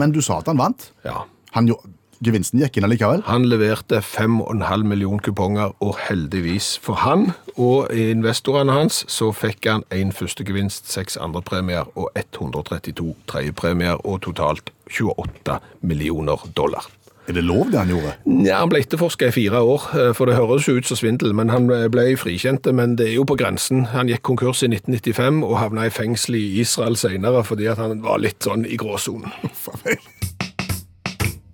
Men 0.02 0.12
du 0.16 0.20
sa 0.26 0.40
at 0.42 0.50
han 0.50 0.60
vant. 0.60 0.90
Ja. 1.06 1.24
Han, 1.56 1.70
jo- 1.70 1.80
gevinsten 2.26 2.60
gikk 2.62 2.78
inn 2.78 2.88
allikevel. 2.88 3.24
Han 3.30 3.48
leverte 3.50 4.02
5,5 4.04 4.84
million 4.88 5.20
kuponger, 5.24 5.74
og 5.80 5.98
heldigvis 6.08 6.76
for 6.84 7.00
han 7.06 7.32
og 7.56 7.90
investorene 7.96 8.76
hans, 8.76 9.04
så 9.12 9.32
fikk 9.36 9.68
han 9.70 9.84
en 9.96 10.14
første 10.16 10.46
gevinst, 10.48 10.92
seks 10.92 11.18
andre 11.20 11.42
premier 11.46 11.90
og 11.96 12.12
132 12.16 13.16
tredjepremier, 13.30 14.00
og 14.06 14.24
totalt 14.28 14.72
28 14.90 15.60
millioner 15.82 16.50
dollar. 16.58 16.88
Er 17.30 17.34
det 17.34 17.44
lov, 17.44 17.68
det 17.70 17.78
han 17.78 17.92
gjorde? 17.94 18.14
Ja, 18.46 18.60
Han 18.60 18.72
ble 18.72 18.80
etterforska 18.82 19.28
i 19.30 19.32
fire 19.32 19.60
år, 19.62 19.84
eh, 19.94 20.14
for 20.18 20.26
det 20.26 20.36
høres 20.36 20.66
jo 20.68 20.80
ut 20.80 20.88
som 20.90 20.98
svindel. 20.98 21.36
Men 21.38 21.50
han 21.54 21.70
eh, 21.70 21.86
ble 21.88 22.18
frikjent, 22.18 22.66
men 22.74 22.96
det 22.98 23.12
er 23.12 23.16
jo 23.20 23.24
på 23.24 23.38
grensen. 23.38 23.86
Han 23.94 24.10
gikk 24.10 24.24
konkurs 24.26 24.64
i 24.66 24.72
1995 24.72 25.44
og 25.46 25.60
havna 25.62 25.86
i 25.86 25.94
fengsel 25.94 26.40
i 26.42 26.60
Israel 26.64 26.98
senere 26.98 27.44
fordi 27.46 27.70
at 27.70 27.78
han 27.78 28.02
var 28.02 28.18
litt 28.18 28.42
sånn 28.42 28.66
i 28.66 28.82
gråsonen. 28.82 29.30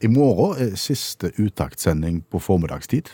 I 0.04 0.10
morgen 0.12 0.60
er 0.60 0.76
siste 0.80 1.32
uttaktsending 1.40 2.24
på 2.32 2.40
formiddagstid. 2.44 3.14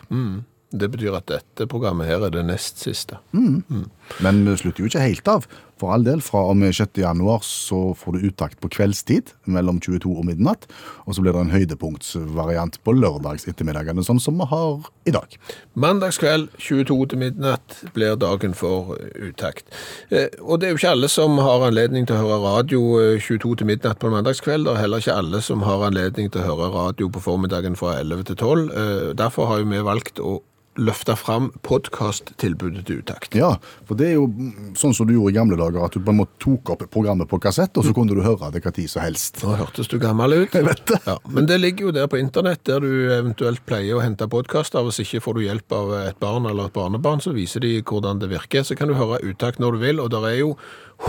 Det 0.71 0.88
betyr 0.91 1.17
at 1.17 1.27
dette 1.27 1.67
programmet 1.67 2.07
her 2.07 2.23
er 2.25 2.31
det 2.33 2.45
nest 2.47 2.79
siste. 2.79 3.19
Men 3.31 4.45
vi 4.47 4.55
slutter 4.57 4.85
jo 4.85 4.89
ikke 4.89 5.03
helt 5.03 5.27
av. 5.27 5.45
For 5.81 5.89
all 5.95 6.03
del, 6.05 6.19
fra 6.21 6.43
og 6.51 6.59
med 6.61 6.75
6. 6.77 7.00
januar 7.01 7.41
så 7.41 7.79
får 7.97 8.13
du 8.19 8.25
uttakt 8.29 8.59
på 8.61 8.69
kveldstid 8.69 9.31
mellom 9.50 9.79
22 9.81 10.11
og 10.13 10.27
midnatt. 10.27 10.67
Og 11.09 11.15
så 11.17 11.23
blir 11.25 11.33
det 11.33 11.41
en 11.41 11.53
høydepunktsvariant 11.55 12.77
på 12.85 12.93
lørdags 12.93 13.47
ettermiddagene, 13.50 14.03
sånn 14.05 14.21
som 14.21 14.38
vi 14.38 14.45
har 14.51 14.85
i 15.09 15.13
dag. 15.15 15.33
Mandagskveld 15.73 16.51
22 16.61 17.00
til 17.13 17.21
midnatt 17.23 17.79
blir 17.95 18.13
dagen 18.21 18.53
for 18.57 18.93
uttakt. 19.17 19.65
Eh, 20.13 20.29
Og 20.41 20.59
det 20.61 20.67
er 20.69 20.75
jo 20.75 20.79
ikke 20.81 20.93
alle 20.93 21.09
som 21.09 21.38
har 21.41 21.65
anledning 21.71 22.05
til 22.05 22.19
å 22.19 22.21
høre 22.27 22.39
radio 22.45 22.81
eh, 23.01 23.17
22 23.19 23.55
til 23.63 23.71
midnatt 23.71 24.00
på 24.01 24.11
mandagskveld. 24.13 24.67
Det 24.69 24.75
er 24.75 24.81
heller 24.85 25.01
ikke 25.01 25.17
alle 25.17 25.41
som 25.41 25.65
har 25.65 25.88
anledning 25.89 26.29
til 26.29 26.43
å 26.43 26.50
høre 26.51 26.69
radio 26.75 27.09
på 27.09 27.23
formiddagen 27.25 27.75
fra 27.79 27.97
11 28.03 28.29
til 28.29 28.35
12. 28.38 28.69
Eh, 28.69 29.13
Derfor 29.17 29.50
har 29.50 29.59
jo 29.63 29.69
vi 29.73 29.81
valgt 29.89 30.21
å 30.21 30.38
løfte 30.80 31.16
fram 31.20 31.50
podkasttilbudet 31.68 32.86
til 32.88 33.01
uttakt. 33.01 33.36
Ja, 33.36 33.56
for 33.88 34.00
det 34.00 34.12
er 34.12 34.13
jo 34.16 34.28
mm, 34.32 34.72
sånn 34.80 34.94
som 34.96 35.08
du 35.10 35.13
gjorde 35.18 35.34
i 35.34 35.36
gamle 35.36 35.58
dager, 35.60 35.82
at 35.84 35.96
du 35.96 36.00
på 36.04 36.13
en 36.13 36.22
måte 36.22 36.38
tok 36.44 36.72
opp 36.75 36.86
programmet 36.94 37.28
på 37.32 37.42
kassett, 37.44 37.75
og 37.75 37.86
så 37.86 37.94
kunne 37.96 38.16
du 38.16 38.24
høre 38.24 38.51
det 38.54 38.63
hva 38.63 38.72
tid 38.75 38.92
som 38.92 39.04
helst. 39.04 39.42
Nå 39.44 39.58
hørtes 39.60 39.92
du 39.92 39.98
gammel 40.01 40.38
ut. 40.38 40.56
Jeg 40.58 40.68
vet 40.68 40.84
det. 40.94 41.01
Ja, 41.10 41.18
men 41.28 41.50
det 41.50 41.60
ligger 41.60 41.90
jo 41.90 41.96
der 42.00 42.08
på 42.12 42.22
internett, 42.22 42.63
der 42.70 42.84
du 42.84 42.92
eventuelt 43.12 43.66
pleier 43.68 44.00
å 44.00 44.04
hente 44.06 44.30
podkaster. 44.32 44.86
Hvis 44.88 45.01
ikke 45.04 45.24
får 45.25 45.38
du 45.38 45.44
hjelp 45.48 45.75
av 45.75 45.96
et 46.00 46.22
barn 46.24 46.48
eller 46.50 46.72
et 46.72 46.78
barnebarn, 46.78 47.24
så 47.24 47.36
viser 47.36 47.66
de 47.66 47.74
hvordan 47.82 48.24
det 48.24 48.32
virker. 48.32 48.63
Så 48.68 48.80
kan 48.80 48.92
du 48.92 48.96
høre 49.00 49.20
Utakt 49.22 49.60
når 49.62 49.75
du 49.75 49.84
vil, 49.84 50.00
og 50.01 50.10
der 50.13 50.30
er 50.30 50.38
jo 50.40 50.54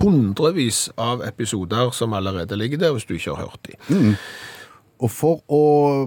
hundrevis 0.00 0.87
av 1.00 1.23
episoder 1.25 1.92
som 1.97 2.14
allerede 2.16 2.57
ligger 2.59 2.81
der, 2.81 2.97
hvis 2.97 3.07
du 3.09 3.14
ikke 3.16 3.37
har 3.37 3.47
hørt 3.47 3.69
de. 3.69 3.78
Og 5.02 5.11
for 5.11 5.40
å 5.50 5.62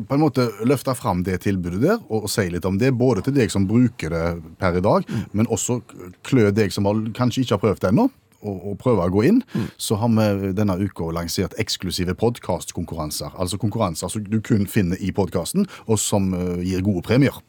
på 0.08 0.16
en 0.16 0.24
måte 0.24 0.48
løfte 0.68 0.96
fram 0.96 1.24
det 1.28 1.42
tilbudet 1.44 1.82
der, 1.84 1.98
og, 2.08 2.26
og 2.26 2.32
si 2.32 2.48
litt 2.52 2.68
om 2.68 2.78
det, 2.80 2.94
både 2.96 3.26
til 3.26 3.36
deg 3.36 3.52
som 3.52 3.68
bruker 3.68 4.14
det 4.14 4.26
per 4.62 4.80
i 4.80 4.84
dag, 4.86 5.08
men 5.36 5.50
også 5.52 5.82
klø 6.28 6.52
deg 6.56 6.72
som 6.74 6.88
har, 6.88 7.02
kanskje 7.18 7.44
ikke 7.44 7.58
har 7.58 7.66
prøvd 7.66 7.84
det 7.84 7.92
ennå, 7.92 8.08
og, 8.46 8.62
og 8.72 8.78
prøve 8.82 9.08
å 9.08 9.12
gå 9.14 9.26
inn, 9.28 9.42
så 9.82 9.98
har 10.00 10.12
vi 10.14 10.54
denne 10.56 10.78
uka 10.78 11.10
lansert 11.16 11.56
eksklusive 11.62 12.16
podkastkonkurranser. 12.22 13.34
Altså 13.42 13.60
konkurranser 13.62 14.12
som 14.12 14.24
du 14.24 14.40
kun 14.46 14.68
finner 14.70 15.02
i 15.02 15.12
podkasten, 15.16 15.68
og 15.90 16.00
som 16.02 16.32
uh, 16.36 16.62
gir 16.64 16.86
gode 16.86 17.04
premier. 17.08 17.42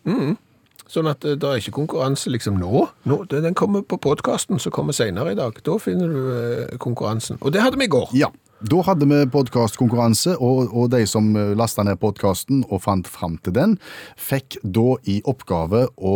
Sånn 0.86 1.08
at 1.10 1.24
eh, 1.26 1.34
det 1.34 1.48
er 1.48 1.60
ikke 1.60 1.74
konkurranse 1.80 2.30
liksom 2.30 2.60
nå. 2.60 2.86
nå 3.10 3.20
den 3.32 3.56
kommer 3.58 3.82
på 3.82 3.98
podkasten 4.02 4.60
som 4.62 4.74
kommer 4.74 4.94
senere 4.96 5.34
i 5.34 5.38
dag. 5.38 5.58
Da 5.66 5.78
finner 5.82 6.12
du 6.12 6.20
eh, 6.30 6.76
konkurransen. 6.82 7.40
Og 7.42 7.54
det 7.54 7.64
hadde 7.64 7.80
vi 7.80 7.88
i 7.88 7.92
går. 7.92 8.12
Ja. 8.14 8.30
Da 8.64 8.78
hadde 8.86 9.04
vi 9.04 9.18
podkastkonkurranse, 9.28 10.38
og, 10.40 10.70
og 10.72 10.88
de 10.94 11.02
som 11.04 11.28
lasta 11.58 11.84
ned 11.84 11.98
podkasten 12.00 12.62
og 12.70 12.80
fant 12.86 13.08
fram 13.08 13.36
til 13.44 13.52
den, 13.52 13.74
fikk 14.16 14.56
da 14.64 14.94
i 15.04 15.18
oppgave 15.28 15.82
å 16.00 16.14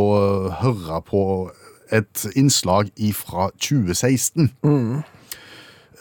høre 0.63 1.03
på 1.05 1.23
et 1.93 2.25
innslag 2.33 2.89
fra 3.19 3.51
2016. 3.61 4.49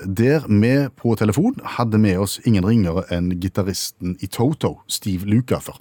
Der 0.08 0.48
vi 0.48 0.74
på 0.96 1.18
telefon 1.20 1.60
hadde 1.76 2.00
med 2.00 2.24
oss 2.24 2.40
ingen 2.48 2.64
ringere 2.64 3.04
enn 3.12 3.34
gitaristen 3.44 4.16
i 4.24 4.32
Toto, 4.32 4.78
Steve 4.88 5.28
Lukather. 5.28 5.76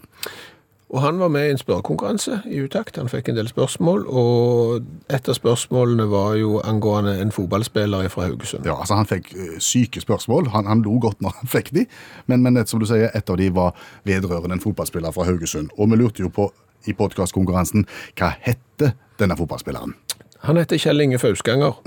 Og 0.88 1.02
han 1.02 1.18
var 1.20 1.28
med 1.28 1.46
i 1.46 1.50
en 1.50 1.58
spørrekonkurranse 1.60 2.38
i 2.48 2.62
utakt. 2.64 2.96
Han 2.96 3.10
fikk 3.12 3.28
en 3.28 3.36
del 3.36 3.48
spørsmål, 3.48 4.06
og 4.08 4.86
et 5.12 5.28
av 5.28 5.36
spørsmålene 5.36 6.06
var 6.08 6.38
jo 6.40 6.62
angående 6.64 7.18
en 7.20 7.32
fotballspiller 7.32 8.08
fra 8.08 8.24
Haugesund. 8.24 8.64
Ja, 8.64 8.78
altså 8.78 8.94
Han 8.94 9.06
fikk 9.06 9.34
eh, 9.34 9.58
syke 9.60 10.00
spørsmål. 10.00 10.48
Han, 10.54 10.66
han 10.66 10.82
lo 10.82 10.96
godt 10.98 11.20
når 11.20 11.36
han 11.40 11.52
fikk 11.56 11.74
de, 11.76 11.84
men, 12.26 12.42
men 12.42 12.56
et, 12.56 12.72
som 12.72 12.80
du 12.80 12.86
sier, 12.88 13.10
et 13.14 13.30
av 13.30 13.36
de 13.36 13.50
var 13.54 13.76
vedrørende 14.08 14.56
en 14.56 14.64
fotballspiller 14.64 15.12
fra 15.12 15.28
Haugesund. 15.28 15.68
Og 15.76 15.92
vi 15.92 16.00
lurte 16.00 16.24
jo 16.24 16.32
på 16.32 16.48
i 16.86 16.96
podkastkonkurransen 16.96 17.84
hva 18.16 18.32
hette 18.40 18.94
denne 19.20 19.36
fotballspilleren. 19.36 19.92
Han 20.46 20.56
heter 20.56 20.78
Kjell 20.80 21.02
Inge 21.04 21.18
Fausganger. 21.18 21.82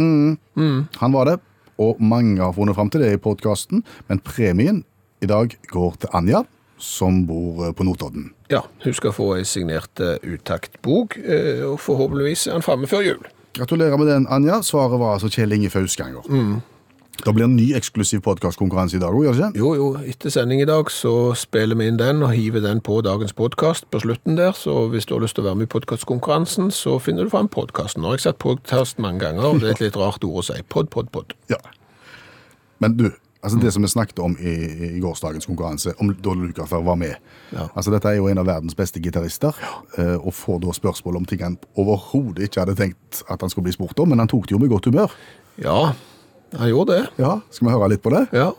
Han 1.01 1.13
var 1.15 1.29
det, 1.29 1.38
og 1.81 2.01
mange 2.03 2.41
har 2.43 2.53
funnet 2.53 2.77
fram 2.77 2.89
til 2.91 3.01
det 3.01 3.13
i 3.15 3.22
podkasten, 3.22 3.81
men 4.12 4.20
premien 4.20 4.84
i 5.22 5.29
dag 5.29 5.55
går 5.72 5.96
til 6.01 6.17
Anja, 6.17 6.43
som 6.81 7.23
bor 7.29 7.67
eh, 7.67 7.75
på 7.77 7.85
Notodden. 7.88 8.31
Ja, 8.51 8.65
hun 8.83 8.97
skal 8.97 9.13
få 9.15 9.35
ei 9.38 9.45
signert 9.47 9.93
utaktbok, 10.01 10.41
uttaktbok, 10.41 11.17
eh, 11.21 11.63
og 11.67 11.79
forhåpentligvis 11.79 12.47
er 12.50 12.57
han 12.59 12.65
framme 12.65 12.89
før 12.89 13.05
jul. 13.05 13.23
Gratulerer 13.57 13.97
med 14.00 14.07
den, 14.07 14.27
Anja. 14.31 14.61
Svaret 14.63 15.00
var 15.00 15.17
altså 15.17 15.29
Kjell 15.31 15.51
Inge 15.51 15.69
Fausganger. 15.69 16.23
Det 17.21 17.33
blir 17.35 17.45
en 17.45 17.55
ny 17.55 17.67
eksklusiv 17.77 18.23
podkastkonkurranse 18.25 18.97
i 18.97 19.01
dag 19.01 19.13
òg, 19.13 19.25
gjør 19.27 19.35
det 19.35 19.47
ikke? 19.51 19.59
Jo, 19.61 19.71
jo, 19.77 19.89
etter 20.09 20.33
sending 20.33 20.63
i 20.63 20.65
dag 20.65 20.89
så 20.89 21.35
spiller 21.38 21.77
vi 21.77 21.89
inn 21.91 22.00
den 22.00 22.23
og 22.25 22.31
hiver 22.33 22.63
den 22.63 22.81
på 22.81 22.97
dagens 23.05 23.35
podkast 23.38 23.85
på 23.93 24.01
slutten 24.01 24.39
der. 24.39 24.55
Så 24.57 24.88
hvis 24.89 25.05
du 25.05 25.13
har 25.13 25.21
lyst 25.21 25.38
til 25.38 25.45
å 25.45 25.51
være 25.51 25.59
med 25.59 25.69
i 25.69 25.73
podkastkonkurransen, 25.75 26.71
så 26.73 26.95
finner 27.03 27.27
du 27.27 27.33
fram 27.33 27.51
podkasten. 27.51 28.01
Nå 28.01 28.09
har 28.09 28.17
jeg 28.17 28.25
sett 28.25 28.41
podkast 28.41 29.01
mange 29.03 29.21
ganger, 29.21 29.51
og 29.51 29.61
det 29.61 29.69
er 29.69 29.75
et 29.75 29.83
litt 29.85 30.00
rart 30.01 30.25
ord 30.25 30.41
å 30.41 30.47
si. 30.50 30.57
Pod, 30.71 30.89
pod, 30.93 31.11
pod. 31.13 31.35
Ja. 31.51 31.59
Men 32.81 32.97
du, 32.97 33.11
altså 33.43 33.60
det 33.62 33.74
som 33.74 33.83
vi 33.83 33.89
snakket 33.91 34.19
om 34.19 34.36
i, 34.39 34.53
i 34.95 35.00
gårsdagens 35.01 35.45
konkurranse, 35.50 35.93
om 36.00 36.13
da 36.13 36.33
Lukather 36.38 36.83
var 36.86 36.95
med 36.95 37.15
Ja. 37.51 37.67
Altså 37.75 37.91
Dette 37.91 38.07
er 38.07 38.15
jo 38.21 38.29
en 38.31 38.38
av 38.38 38.48
verdens 38.48 38.75
beste 38.75 39.01
gitarister, 39.03 39.57
ja. 39.62 40.15
og 40.17 40.33
får 40.33 40.62
da 40.63 40.74
spørsmål 40.74 41.17
om 41.19 41.25
ting 41.25 41.43
han 41.43 41.57
overhodet 41.75 42.48
ikke 42.48 42.63
hadde 42.63 42.77
tenkt 42.79 43.24
at 43.29 43.41
han 43.41 43.50
skulle 43.50 43.67
bli 43.67 43.75
spurt 43.75 44.00
om, 44.00 44.10
men 44.10 44.19
han 44.19 44.31
tok 44.31 44.48
det 44.48 44.55
jo 44.55 44.62
med 44.62 44.71
godt 44.71 44.86
humør. 44.86 45.12
Ja, 45.60 45.91
han 46.57 46.69
gjorde 46.69 46.93
det. 46.93 47.07
Ja, 47.17 47.39
Skal 47.51 47.67
vi 47.67 47.74
høre 47.74 47.89
litt 47.89 48.03
på 48.03 48.13
det? 48.13 48.27
Ja. 48.31 48.51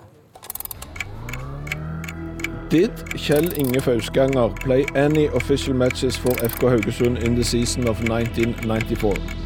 Did 2.73 2.91
Kjell 3.17 3.53
Inge 3.61 3.81
Fausganger 3.81 4.49
play 4.65 4.85
any 4.97 5.29
official 5.29 5.75
matches 5.75 6.17
for 6.17 6.33
FK 6.41 6.69
Haugesund 6.69 7.19
in 7.19 7.37
the 7.37 7.45
season 7.45 7.89
of 7.89 8.01
1994? 8.01 9.42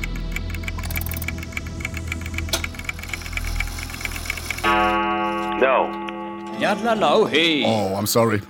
Yadlalau, 6.67 7.31
hey. 7.31 7.63
Oh, 7.65 7.95
I'm 7.95 8.07
sorry. 8.07 8.41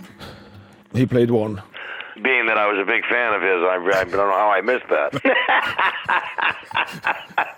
He 0.94 1.04
played 1.04 1.30
one. 1.30 1.62
Being 2.22 2.46
that 2.46 2.56
I 2.56 2.66
was 2.66 2.78
a 2.80 2.86
big 2.86 3.04
fan 3.04 3.34
of 3.34 3.42
his, 3.42 3.60
I, 3.62 3.76
I 4.00 4.04
don't 4.04 4.12
know 4.12 4.30
how 4.32 4.48
I 4.50 4.62
missed 4.62 4.88
that. 4.88 5.12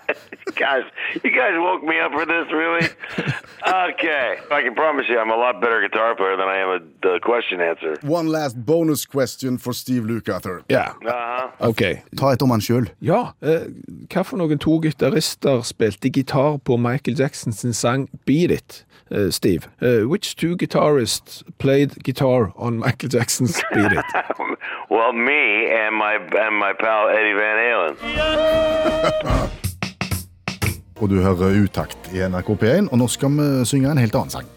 guys, 0.59 0.83
you 1.23 1.31
guys 1.31 1.55
woke 1.55 1.83
me 1.83 1.99
up 1.99 2.11
for 2.11 2.25
this, 2.25 2.47
really? 2.51 2.87
Okay. 3.67 4.37
I 4.51 4.61
can 4.61 4.73
promise 4.73 5.05
you 5.09 5.19
I'm 5.19 5.29
a 5.29 5.35
lot 5.35 5.59
better 5.61 5.81
guitar 5.81 6.15
player 6.15 6.37
than 6.37 6.47
I 6.47 6.57
am 6.57 6.69
a 6.69 6.79
the 7.01 7.19
question 7.19 7.59
answer. 7.61 7.97
One 8.01 8.27
last 8.27 8.55
bonus 8.65 9.05
question 9.05 9.57
for 9.57 9.73
Steve 9.73 10.03
Lukather. 10.03 10.63
Yeah. 10.69 10.93
Uh-huh. 11.05 11.69
ok. 11.69 12.01
Ta 12.15 12.31
et 12.31 12.41
om 12.41 12.49
han 12.49 12.61
sjøl. 12.61 12.87
Ja, 13.03 13.33
eh, 13.41 13.67
hva 14.07 14.23
for 14.23 14.39
noen 14.39 14.59
to 14.63 14.79
gitarister 14.81 15.61
spilte 15.67 16.09
gitar 16.09 16.59
på 16.63 16.77
Michael 16.79 17.19
Jackson 17.19 17.53
sin 17.53 17.73
sang 17.73 18.07
Beat 18.25 18.51
It, 18.51 18.85
eh, 19.11 19.29
Steve? 19.29 19.67
Eh, 19.81 20.07
which 20.07 20.35
two 20.35 20.55
guitarists 20.55 21.43
played 21.59 22.01
guitar 22.03 22.53
on 22.55 22.79
Michael 22.79 23.09
Jackson's 23.09 23.61
Beat 23.73 23.91
It? 23.91 24.05
well, 24.89 25.11
me 25.13 25.67
and 25.67 25.95
my 25.95 26.15
and 26.15 26.55
my 26.55 26.73
pal 26.73 27.09
Eddie 27.09 27.35
Van 27.35 27.57
Halen. 27.59 29.49
Og 30.99 31.07
du 31.09 31.19
hører 31.23 31.55
utakt 31.63 32.09
i 32.13 32.19
NRK 32.27 32.49
P1, 32.59 32.89
og 32.91 32.99
nå 32.99 33.07
skal 33.11 33.31
vi 33.37 33.47
synge 33.69 33.91
en 33.93 34.01
helt 34.01 34.15
annen 34.19 34.33
sang. 34.33 34.47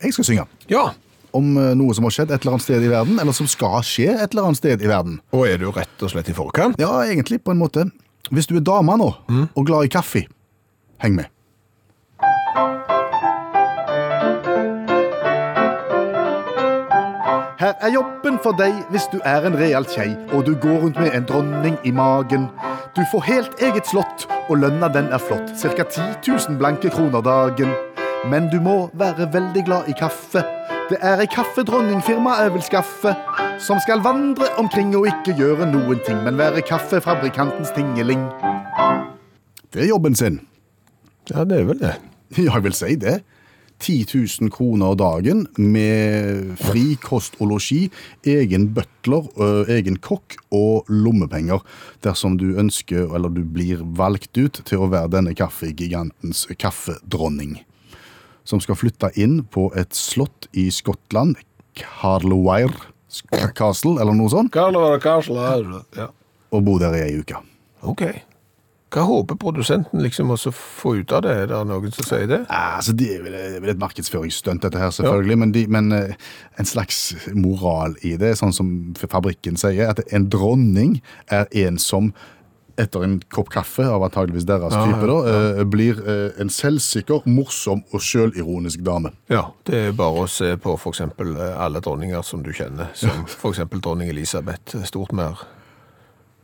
Jeg 0.00 0.14
skal 0.16 0.24
synge 0.26 0.46
Ja, 0.72 0.90
om 1.36 1.50
eh, 1.60 1.72
noe 1.78 1.94
som 1.94 2.06
har 2.08 2.14
skjedd 2.14 2.32
et 2.32 2.42
eller 2.42 2.56
annet 2.56 2.64
sted 2.66 2.82
i 2.86 2.90
verden, 2.90 3.18
eller 3.22 3.36
som 3.36 3.48
skal 3.50 3.82
skje 3.86 4.08
et 4.16 4.32
eller 4.32 4.48
annet 4.48 4.58
sted 4.60 4.82
i 4.82 4.88
verden. 4.90 5.20
og 5.36 5.46
er 5.46 5.60
du 5.60 5.68
rett 5.70 6.02
og 6.02 6.10
slett 6.10 6.30
i 6.32 6.34
forkant? 6.36 6.80
Ja, 6.80 6.90
egentlig, 7.06 7.42
på 7.44 7.52
en 7.54 7.60
måte. 7.60 7.86
Hvis 8.30 8.48
du 8.50 8.56
er 8.56 8.64
dame 8.64 8.96
nå, 8.98 9.10
og 9.54 9.66
glad 9.66 9.86
i 9.86 9.92
kaffe, 9.92 10.24
heng 11.02 11.14
med. 11.18 11.28
Her 17.60 17.74
er 17.84 17.90
jobben 17.92 18.38
for 18.40 18.56
deg 18.56 18.72
hvis 18.88 19.04
du 19.12 19.18
er 19.28 19.44
en 19.44 19.56
real 19.60 19.84
kjei, 19.84 20.14
og 20.32 20.46
du 20.46 20.54
går 20.56 20.78
rundt 20.80 20.96
med 20.96 21.12
en 21.12 21.26
dronning 21.28 21.74
i 21.84 21.90
magen. 21.92 22.46
Du 22.96 23.02
får 23.10 23.26
helt 23.26 23.58
eget 23.60 23.84
slott, 23.90 24.24
og 24.48 24.62
lønna 24.62 24.88
den 24.88 25.10
er 25.12 25.20
flott, 25.20 25.50
ca. 25.60 25.84
10 25.84 26.06
000 26.24 26.56
blanke 26.56 26.88
kroner 26.88 27.20
dagen. 27.20 27.74
Men 28.32 28.48
du 28.48 28.56
må 28.64 28.76
være 28.96 29.28
veldig 29.34 29.64
glad 29.66 29.90
i 29.92 29.96
kaffe. 29.98 30.40
Det 30.88 30.96
er 31.04 31.20
ei 31.20 31.28
kaffedronningfirma 31.28 32.38
jeg 32.40 32.54
vil 32.54 32.64
skaffe, 32.64 33.12
som 33.60 33.82
skal 33.84 34.00
vandre 34.08 34.48
omkring 34.56 34.96
og 34.96 35.10
ikke 35.10 35.36
gjøre 35.36 35.68
noen 35.68 36.00
ting, 36.06 36.22
men 36.24 36.40
være 36.40 36.64
kaffefabrikantens 36.64 37.74
tingeling. 37.76 38.24
Det 39.68 39.84
er 39.84 39.92
jobben 39.92 40.16
sin. 40.16 40.40
Ja, 41.28 41.44
det 41.44 41.60
er 41.60 41.68
vel 41.68 41.84
det. 41.84 41.92
Ja, 42.38 42.54
jeg 42.54 42.64
vil 42.70 42.78
si 42.80 42.96
det. 43.04 43.20
10 43.80 44.06
000 44.40 44.50
kroner 44.52 44.94
dagen 45.00 45.46
med 45.56 46.52
fri 46.60 46.96
kost 47.00 47.38
og 47.40 47.48
losji, 47.54 47.86
egen 48.28 48.68
butler, 48.76 49.26
egen 49.72 49.96
kokk 50.04 50.36
og 50.52 50.84
lommepenger 50.92 51.64
dersom 52.04 52.36
du 52.40 52.50
ønsker, 52.60 53.08
eller 53.16 53.32
du 53.32 53.40
blir 53.44 53.80
valgt 53.96 54.36
ut 54.36 54.60
til 54.68 54.84
å 54.84 54.90
være 54.92 55.10
denne 55.16 55.34
kaffegigantens 55.34 56.44
kaffedronning. 56.60 57.58
Som 58.44 58.60
skal 58.60 58.76
flytte 58.76 59.12
inn 59.20 59.40
på 59.52 59.70
et 59.78 59.96
slott 59.96 60.48
i 60.52 60.68
Skottland, 60.74 61.36
Carlowire 61.76 62.74
Castle, 63.56 63.96
eller 64.00 64.14
noe 64.14 64.30
sånt, 64.30 64.52
Ja. 65.96 66.08
og 66.52 66.64
bo 66.66 66.78
der 66.78 66.94
i 66.94 67.04
ei 67.08 67.18
uke. 67.20 67.40
Ok. 67.82 68.02
Hva 68.90 69.04
håper 69.06 69.38
produsenten 69.38 70.02
liksom 70.02 70.32
også 70.34 70.50
få 70.54 70.96
ut 70.98 71.12
av 71.14 71.22
det? 71.22 71.34
Er 71.44 71.46
det 71.52 71.60
noen 71.68 71.92
som 71.94 72.06
sier 72.08 72.26
det? 72.26 72.40
Ja, 72.48 72.76
Altså, 72.80 72.94
det 72.96 73.06
er 73.14 73.22
vel, 73.22 73.70
et 73.70 73.78
markedsføringsstunt, 73.78 74.64
dette 74.64 74.80
her, 74.80 74.90
selvfølgelig. 74.94 75.38
Men, 75.38 75.52
de, 75.54 75.62
men 75.70 75.92
eh, 75.94 76.16
en 76.58 76.66
slags 76.66 76.98
moral 77.36 77.94
i 78.06 78.16
det, 78.18 78.34
sånn 78.40 78.54
som 78.56 78.72
fabrikken 78.98 79.58
sier, 79.60 79.92
at 79.92 80.02
en 80.10 80.26
dronning 80.32 80.98
er 81.30 81.46
en 81.66 81.78
som 81.78 82.10
etter 82.80 83.04
en 83.04 83.18
kopp 83.32 83.50
kaffe 83.52 83.84
av 83.84 84.02
antageligvis 84.06 84.46
deres 84.48 84.74
Ja, 84.74 84.84
type, 84.88 85.06
da, 85.06 85.18
ja. 85.60 85.64
blir 85.68 86.00
eh, 86.00 86.40
en 86.40 86.50
selvsikker, 86.52 87.26
morsom 87.30 87.82
og 87.92 88.02
sjølironisk 88.04 88.82
dame. 88.86 89.12
Ja, 89.32 89.50
det 89.68 89.84
er 89.90 89.96
bare 89.96 90.24
å 90.24 90.28
se 90.30 90.54
på 90.60 90.76
eh, 90.80 91.54
alle 91.60 91.82
dronninger 91.84 92.24
som 92.26 92.44
du 92.46 92.52
kjenner, 92.56 92.90
som 92.98 93.26
for 93.30 93.52
eksempel 93.52 93.82
dronning 93.84 94.10
Elisabeth, 94.12 94.78
stort 94.88 95.12
mer. 95.16 95.44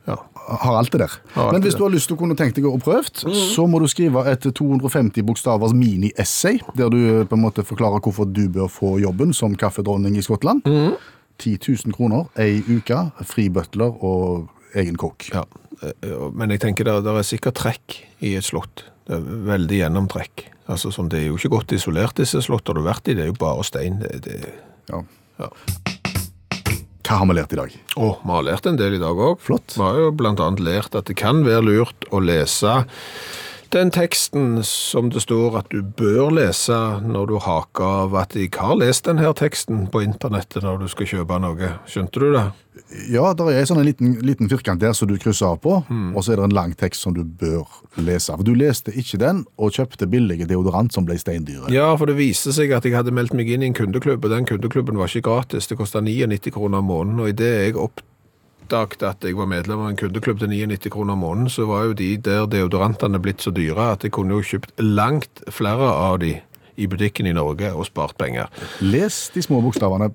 Ja. 0.07 0.21
Har 0.47 0.77
alt 0.79 0.93
det 0.95 1.01
der. 1.03 1.15
Alt 1.35 1.53
Men 1.53 1.63
hvis 1.65 1.75
det 1.75 1.81
du 1.81 1.85
har 1.85 1.91
lyst 1.95 2.07
til 2.11 2.17
å 2.17 2.21
kunne 2.21 2.37
tenke 2.39 2.55
deg 2.61 2.69
å 2.71 2.79
prøve, 2.79 3.03
så 3.35 3.65
må 3.67 3.81
du 3.83 3.89
skrive 3.91 4.23
et 4.31 4.47
250 4.47 5.25
bokstavers 5.27 5.75
mini-essay, 5.75 6.61
der 6.79 6.91
du 6.93 6.99
eh, 7.21 7.25
på 7.27 7.35
en 7.35 7.43
måte 7.43 7.65
forklarer 7.67 7.99
hvorfor 8.05 8.29
du 8.31 8.45
bør 8.55 8.69
få 8.71 8.97
jobben 9.03 9.35
som 9.35 9.57
kaffedronning 9.59 10.17
i 10.17 10.23
Skottland. 10.23 10.63
10 11.43 11.59
000 11.85 11.93
kroner, 11.97 12.29
ei 12.41 12.63
uke, 12.65 13.01
fri 13.29 13.49
butler 13.53 13.93
og 14.07 14.47
egen 14.79 14.97
kokk. 14.97 15.31
ja. 15.35 15.43
Eh, 15.83 16.31
Men 16.33 16.51
jeg 16.55 16.61
tenker 16.63 16.85
det, 16.89 16.95
det 17.05 17.13
er 17.13 17.27
sikkert 17.27 17.59
trekk 17.59 17.99
i 18.25 18.37
et 18.39 18.45
slott. 18.47 18.85
Det 19.07 19.19
er 19.19 19.27
veldig 19.51 19.83
gjennomtrekk. 19.83 20.47
Altså, 20.69 20.91
som 20.91 21.09
det 21.11 21.21
er 21.21 21.27
jo 21.29 21.37
ikke 21.37 21.53
godt 21.53 21.73
isolert, 21.77 22.17
disse 22.19 22.41
slottene 22.43 22.81
du 22.81 22.83
har 22.87 22.95
vært 22.95 23.11
i. 23.13 23.15
Det 23.15 23.23
er 23.27 23.29
jo 23.31 23.37
bare 23.39 23.63
stein. 23.67 24.01
Det, 24.03 24.23
det, 24.25 24.41
Ja. 24.91 25.03
ja. 25.39 25.51
Hva 27.07 27.21
har 27.21 27.29
vi 27.31 27.35
lært 27.38 27.53
i 27.55 27.59
dag? 27.61 27.75
Oh, 27.95 28.16
vi 28.19 28.33
har 28.35 28.47
lært 28.49 28.64
en 28.66 28.79
del 28.81 28.97
i 28.97 28.99
dag 28.99 29.14
òg. 29.14 29.38
Vi 29.47 29.79
har 29.79 29.99
jo 30.01 30.09
annet 30.11 30.62
lært 30.66 30.97
at 30.99 31.07
det 31.07 31.14
kan 31.21 31.45
være 31.47 31.62
lurt 31.62 32.09
å 32.11 32.19
lese 32.19 32.81
den 33.71 33.92
teksten 33.95 34.64
som 34.66 35.12
det 35.14 35.23
står 35.23 35.61
at 35.61 35.71
du 35.71 35.87
bør 35.87 36.33
lese 36.35 36.75
når 37.07 37.31
du 37.31 37.37
haker 37.42 38.03
av 38.03 38.16
at 38.19 38.35
jeg 38.35 38.51
har 38.59 38.75
lest 38.79 39.07
denne 39.07 39.31
teksten 39.38 39.87
på 39.92 40.03
internettet 40.03 40.66
når 40.66 40.83
du 40.83 40.88
skal 40.90 41.11
kjøpe 41.12 41.38
noe. 41.42 41.73
Skjønte 41.87 42.23
du 42.23 42.29
det? 42.35 42.47
Ja, 43.11 43.33
det 43.35 43.44
er 43.51 43.59
en 43.59 43.66
sånn 43.66 43.81
en 43.83 43.88
liten, 43.88 44.12
liten 44.22 44.51
firkant 44.51 44.81
der 44.81 44.92
som 44.94 45.09
du 45.11 45.16
krysser 45.18 45.49
av 45.49 45.59
på, 45.64 45.81
og 45.90 46.18
så 46.22 46.33
er 46.33 46.38
det 46.38 46.44
en 46.46 46.55
lang 46.55 46.75
tekst 46.79 47.03
som 47.03 47.14
du 47.16 47.25
bør 47.27 47.66
lese. 47.99 48.31
For 48.31 48.46
du 48.46 48.53
leste 48.55 48.94
ikke 48.94 49.18
den, 49.18 49.44
og 49.59 49.75
kjøpte 49.75 50.07
billige 50.11 50.46
deodorant 50.46 50.94
som 50.94 51.07
ble 51.09 51.18
steindyre. 51.18 51.66
Ja, 51.75 51.88
for 51.99 52.07
det 52.07 52.18
viste 52.20 52.55
seg 52.55 52.70
at 52.77 52.87
jeg 52.87 52.94
hadde 52.94 53.14
meldt 53.14 53.35
meg 53.35 53.51
inn 53.51 53.64
i 53.64 53.70
en 53.72 53.77
kundeklubb, 53.77 54.25
og 54.25 54.31
den 54.31 54.46
kundeklubben 54.46 55.01
var 55.01 55.11
ikke 55.11 55.27
gratis. 55.27 55.66
Det 55.66 55.79
kosta 55.81 56.01
99 56.05 56.55
kroner 56.55 56.79
om 56.79 56.92
måneden, 56.92 57.25
og 57.25 57.33
idet 57.35 57.53
jeg 57.66 57.79
oppdaget 57.83 59.03
at 59.11 59.27
jeg 59.27 59.38
var 59.38 59.51
medlem 59.51 59.83
av 59.83 59.90
en 59.90 59.99
kundeklubb 59.99 60.44
til 60.44 60.53
99 60.55 60.92
kroner 60.94 61.18
om 61.18 61.25
måneden, 61.27 61.51
så 61.51 61.66
var 61.66 61.88
jo 61.88 61.99
de 61.99 62.12
der 62.22 62.46
deodorantene 62.46 63.18
blitt 63.22 63.42
så 63.42 63.51
dyre 63.55 63.92
at 63.96 64.07
jeg 64.07 64.14
kunne 64.14 64.38
jo 64.38 64.46
kjøpt 64.46 64.79
langt 64.79 65.42
flere 65.51 65.90
av 65.90 66.20
de 66.22 66.37
i 66.77 66.87
butikken 66.87 67.27
i 67.27 67.35
Norge 67.35 67.72
og 67.72 67.88
spart 67.88 68.16
penger. 68.20 68.53
Les 68.85 69.31
de 69.35 69.42
små 69.42 69.62
bokstavene. 69.64 70.12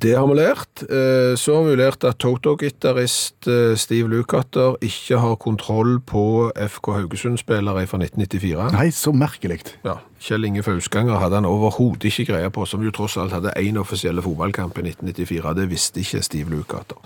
Det 0.00 0.14
har 0.16 0.26
vi 0.26 0.34
lært. 0.38 0.82
Eh, 0.90 1.34
Så 1.38 1.54
har 1.56 1.64
vi 1.68 1.76
lært 1.78 2.04
at 2.04 2.18
Toto-gitarist 2.18 3.46
eh, 3.48 3.76
Steve 3.78 4.08
Lukather 4.10 4.76
ikke 4.84 5.18
har 5.22 5.36
kontroll 5.36 5.98
på 6.00 6.50
FK 6.56 6.90
Haugesund-spillere 6.96 7.86
fra 7.86 7.98
1994. 8.02 8.72
Nei, 8.74 8.88
så 8.90 9.12
merkelig. 9.12 9.60
Ja, 9.84 9.98
Kjell 10.20 10.44
Inge 10.48 10.62
Fausganger 10.66 11.20
hadde 11.22 11.38
han 11.40 11.48
overhodet 11.48 12.10
ikke 12.10 12.32
greie 12.32 12.50
på, 12.50 12.66
som 12.66 12.82
jo 12.82 12.90
tross 12.94 13.16
alt 13.20 13.32
hadde 13.36 13.54
én 13.60 13.78
offisielle 13.80 14.22
fotballkamp 14.24 14.78
i 14.78 14.88
1994. 14.90 15.54
Det 15.60 15.68
visste 15.70 16.02
ikke 16.02 16.22
Steve 16.26 16.50
Lukather. 16.50 16.98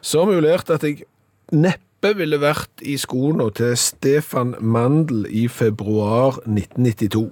Så 0.00 0.22
har 0.24 0.30
vi 0.32 0.40
lært 0.44 0.70
at 0.70 0.82
jeg 0.86 1.02
neppe 1.52 2.14
ville 2.18 2.38
vært 2.42 2.82
i 2.82 2.96
skoene 2.98 3.50
til 3.54 3.76
Stefan 3.78 4.54
Mandel 4.60 5.26
i 5.30 5.48
februar 5.48 6.38
1992. 6.46 7.30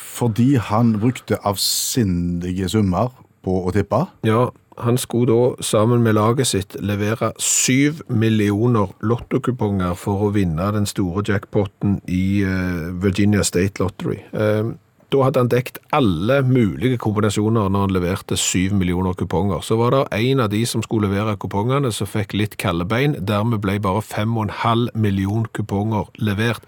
Fordi 0.00 0.54
han 0.60 0.92
brukte 1.00 1.38
avsindige 1.46 2.68
summer 2.68 3.10
på 3.44 3.56
å 3.66 3.72
tippe. 3.74 4.04
Ja, 4.26 4.48
han 4.80 4.98
skulle 4.98 5.32
da 5.32 5.62
sammen 5.64 6.02
med 6.02 6.16
laget 6.16 6.52
sitt 6.52 6.76
levere 6.80 7.32
syv 7.38 8.02
millioner 8.08 8.92
lottokuponger 9.04 9.96
for 9.98 10.28
å 10.28 10.34
vinne 10.34 10.70
den 10.76 10.88
store 10.88 11.24
jackpoten 11.26 11.98
i 12.08 12.42
eh, 12.46 12.86
Virginia 13.02 13.44
State 13.44 13.82
Lottery. 13.82 14.22
Eh, 14.32 14.72
da 15.10 15.24
hadde 15.26 15.42
han 15.42 15.48
dekt 15.50 15.80
alle 15.96 16.36
mulige 16.46 16.98
kombinasjoner 17.02 17.66
når 17.72 17.82
han 17.82 17.94
leverte 17.96 18.36
syv 18.38 18.76
millioner 18.78 19.16
kuponger. 19.18 19.58
Så 19.66 19.74
var 19.80 19.90
det 19.94 20.04
en 20.20 20.42
av 20.44 20.52
de 20.52 20.60
som 20.70 20.84
skulle 20.86 21.10
levere 21.10 21.34
kupongene 21.40 21.90
som 21.94 22.06
fikk 22.06 22.36
litt 22.38 22.54
kalde 22.62 22.86
bein. 22.86 23.16
Dermed 23.18 23.58
ble 23.64 23.80
bare 23.82 24.04
fem 24.06 24.36
og 24.36 24.46
en 24.46 24.54
halv 24.62 24.94
million 24.94 25.48
kuponger 25.56 26.06
levert. 26.22 26.62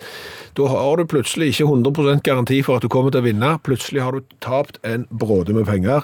Da 0.59 0.67
har 0.73 0.99
du 0.99 1.07
plutselig 1.07 1.53
ikke 1.53 1.71
100% 1.71 2.27
garanti 2.27 2.59
for 2.67 2.81
at 2.81 2.83
du 2.83 2.91
kommer 2.91 3.15
til 3.15 3.23
å 3.23 3.29
vinne. 3.29 3.55
Plutselig 3.63 4.03
har 4.03 4.19
du 4.19 4.35
tapt 4.43 4.83
en 4.83 5.07
bråde 5.15 5.55
med 5.55 5.69
penger, 5.71 6.03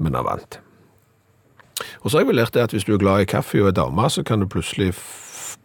men 0.00 0.16
har 0.16 0.24
vant. 0.26 0.58
Og 2.02 2.10
så 2.10 2.16
har 2.18 2.24
jeg 2.24 2.30
vel 2.32 2.40
lært 2.42 2.54
det 2.56 2.62
at 2.66 2.72
hvis 2.74 2.84
du 2.88 2.94
er 2.94 3.00
glad 3.00 3.22
i 3.24 3.28
kaffe 3.30 3.60
og 3.62 3.70
er 3.70 3.76
dame, 3.76 4.08
så 4.12 4.24
kan 4.26 4.40
du 4.42 4.46
plutselig 4.50 4.90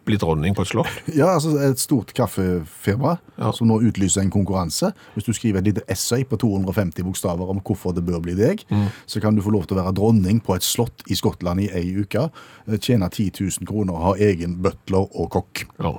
bli 0.06 0.16
dronning 0.22 0.54
på 0.54 0.62
et 0.62 0.70
slott. 0.70 1.00
Ja, 1.18 1.32
altså 1.34 1.56
Et 1.66 1.80
stort 1.82 2.12
kaffefirma 2.14 3.16
Ja. 3.38 3.50
som 3.52 3.66
nå 3.68 3.80
utlyser 3.82 4.22
en 4.22 4.30
konkurranse. 4.30 4.92
Hvis 5.14 5.26
du 5.26 5.32
skriver 5.34 5.58
et 5.60 5.66
lite 5.68 5.82
essay 5.90 6.22
på 6.24 6.38
250 6.38 7.02
bokstaver 7.04 7.50
om 7.50 7.58
hvorfor 7.60 7.92
det 7.96 8.04
bør 8.06 8.20
bli 8.22 8.36
deg, 8.38 8.62
så 9.06 9.20
kan 9.20 9.34
du 9.36 9.42
få 9.42 9.50
lov 9.54 9.66
til 9.66 9.76
å 9.76 9.82
være 9.82 9.96
dronning 9.98 10.40
på 10.46 10.54
et 10.56 10.62
slott 10.66 11.02
i 11.10 11.18
Skottland 11.18 11.60
i 11.66 11.68
ei 11.74 11.90
uke. 12.00 12.28
eh, 12.68 12.78
Tjene 12.78 13.08
10 13.10 13.32
000 13.40 13.66
kroner, 13.68 13.98
ha 13.98 14.14
egen 14.14 14.56
butler 14.62 15.08
og 15.10 15.30
kokk. 15.34 15.66
Ja. 15.82 15.96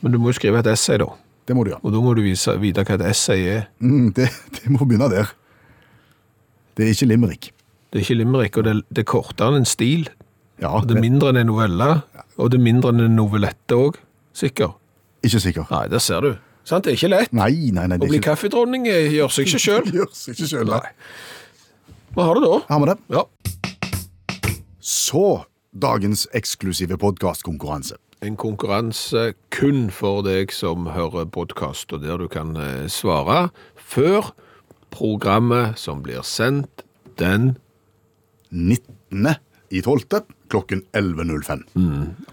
Men 0.00 0.12
du 0.12 0.18
må 0.18 0.32
jo 0.32 0.38
skrive 0.40 0.58
et 0.64 0.66
essay, 0.72 0.96
da. 0.98 1.10
Det 1.46 1.56
må 1.56 1.64
du 1.64 1.70
gjøre. 1.72 1.80
Og 1.84 1.92
da 1.92 2.00
må 2.04 2.14
du 2.16 2.22
vise, 2.22 2.52
vite 2.60 2.84
hva 2.84 2.94
et 2.98 3.06
essay 3.10 3.44
er. 3.58 3.68
Mm, 3.80 4.12
det, 4.16 4.28
det 4.56 4.70
må 4.72 4.84
begynne 4.88 5.08
der. 5.12 5.30
Det 6.78 6.86
er 6.86 6.94
ikke 6.94 7.06
limerick. 7.10 7.50
Det 7.90 7.98
er 7.98 8.04
ikke 8.04 8.14
limerick, 8.20 8.56
og 8.60 8.64
det, 8.68 8.74
det 8.94 9.02
er 9.02 9.08
kortere 9.10 9.50
enn 9.50 9.64
en 9.64 9.66
stil. 9.66 10.06
Ja, 10.62 10.70
Og 10.76 10.86
det 10.86 10.96
er 10.96 11.02
mindre 11.02 11.32
enn 11.32 11.40
en 11.40 11.48
novelle, 11.50 11.88
og 12.38 12.52
det 12.52 12.58
er 12.58 12.62
mindre 12.62 12.92
enn 12.94 13.02
en 13.02 13.16
novelette 13.18 13.74
òg. 13.74 13.98
Sikker. 14.38 14.76
Ikke 15.26 15.40
sikker. 15.42 15.66
Nei, 15.72 15.88
der 15.90 16.02
ser 16.02 16.22
du. 16.22 16.30
Sant, 16.68 16.84
det 16.86 16.92
er 16.92 16.98
ikke 16.98 17.10
lett. 17.10 17.34
Nei, 17.34 17.72
nei, 17.74 17.86
nei. 17.90 17.98
Å 17.98 18.06
bli 18.06 18.20
ikke, 18.20 18.30
kaffedronning 18.30 18.86
eh, 18.90 19.08
gjør 19.16 19.34
seg 19.34 19.48
ikke 19.48 19.62
sjøl. 19.64 19.90
gjør 19.98 20.10
seg 20.14 20.36
ikke 20.36 20.50
selv, 20.50 20.74
nei. 20.74 20.92
Hva 22.14 22.26
har 22.28 22.38
du 22.38 22.44
da? 22.46 22.58
Har 22.68 22.82
vi 22.82 22.90
det? 22.90 22.98
Ja. 23.16 23.24
Så 24.78 25.24
dagens 25.74 26.26
eksklusive 26.36 26.98
podkastkonkurranse. 27.00 27.98
En 28.22 28.38
konkurranse 28.38 29.32
kun 29.54 29.88
for 29.94 30.22
deg 30.26 30.54
som 30.54 30.88
hører 30.94 31.26
podkast, 31.30 31.90
og 31.94 32.06
der 32.06 32.22
du 32.22 32.28
kan 32.30 32.54
eh, 32.58 32.86
svare 32.92 33.48
før 33.78 34.30
programmet 34.90 35.78
som 35.78 36.02
blir 36.02 36.22
sendt 36.26 36.84
den 37.18 37.56
19. 38.50 39.34
i 39.70 39.80
12. 39.84 40.22
klokken 40.48 40.82
11.05. 40.96 41.64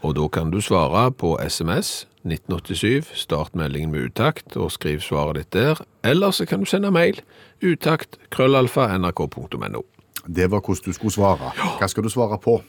Og 0.01 0.13
da 0.15 0.27
kan 0.31 0.51
du 0.53 0.61
svare 0.63 1.09
på 1.11 1.35
SMS 1.43 2.05
1987, 2.25 3.11
start 3.13 3.55
meldingen 3.55 3.91
med 3.91 4.07
utakt, 4.09 4.55
og 4.57 4.71
skriv 4.73 4.99
svaret 5.03 5.35
ditt 5.43 5.51
der. 5.53 5.81
Eller 6.03 6.31
så 6.33 6.45
kan 6.49 6.63
du 6.63 6.65
sende 6.65 6.89
mail 6.91 7.19
utakt 7.61 8.17
krøllalfa 8.33 8.87
nrk.no. 8.97 9.83
Det 10.25 10.47
var 10.51 10.61
hvordan 10.65 10.85
du 10.89 10.93
skulle 10.95 11.13
svare. 11.13 11.51
Hva 11.77 11.87
skal 11.91 12.03
du 12.03 12.09
svare 12.09 12.39
på? 12.41 12.61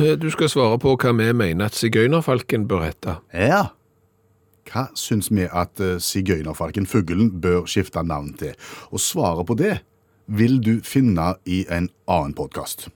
Eh, 0.00 0.16
Du 0.18 0.30
skal 0.30 0.48
svare 0.48 0.78
på 0.82 0.96
hva 0.96 1.12
vi 1.14 1.28
mener 1.32 1.68
at 1.68 1.74
sigøynerfalken 1.78 2.66
bør 2.66 2.82
hete. 2.88 3.16
Ja. 3.34 3.66
Hva 4.70 4.88
syns 4.98 5.30
vi 5.32 5.46
at 5.48 5.80
eh, 5.80 5.98
sigøynerfalken, 6.02 6.86
fuglen, 6.86 7.40
bør 7.40 7.66
skifte 7.70 8.02
navn 8.06 8.34
til? 8.38 8.54
Og 8.90 9.00
svaret 9.00 9.46
på 9.46 9.58
det 9.58 9.78
vil 10.26 10.60
du 10.64 10.78
finne 10.86 11.34
i 11.46 11.64
en 11.70 11.90
annen 12.08 12.34
podkast. 12.34 12.88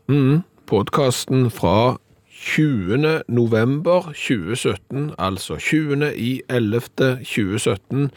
Podkasten 0.67 1.51
fra 1.51 1.97
20. 2.37 3.23
november 3.29 4.13
2017, 4.13 5.15
altså 5.19 5.57
20. 5.57 6.13
i 6.17 6.43
11. 6.49 6.81
2017. 7.25 8.11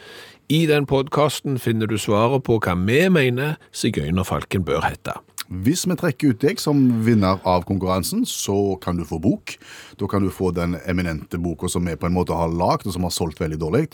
I 0.50 0.66
den 0.66 0.86
podkasten 0.86 1.58
finner 1.58 1.86
du 1.86 1.98
svaret 1.98 2.42
på 2.42 2.58
hva 2.58 2.74
vi 2.74 3.04
mener 3.08 3.54
sigøynerfalken 3.72 4.64
bør 4.66 4.82
hete. 4.88 5.14
Hvis 5.50 5.82
vi 5.82 5.96
trekker 5.98 6.30
ut 6.30 6.44
deg 6.44 6.60
som 6.62 6.78
vinner 7.02 7.40
av 7.42 7.64
konkurransen, 7.66 8.22
så 8.22 8.76
kan 8.82 9.00
du 9.00 9.02
få 9.06 9.18
bok. 9.18 9.56
Da 9.98 10.06
kan 10.06 10.22
du 10.22 10.30
få 10.30 10.52
den 10.54 10.76
eminente 10.86 11.40
boka 11.42 11.66
som 11.68 11.88
vi 11.90 11.96
på 11.98 12.06
en 12.06 12.14
måte 12.14 12.36
har 12.38 12.52
lagd, 12.54 12.86
og 12.86 12.94
som 12.94 13.02
har 13.02 13.14
solgt 13.14 13.42
veldig 13.42 13.58
dårlig. 13.58 13.88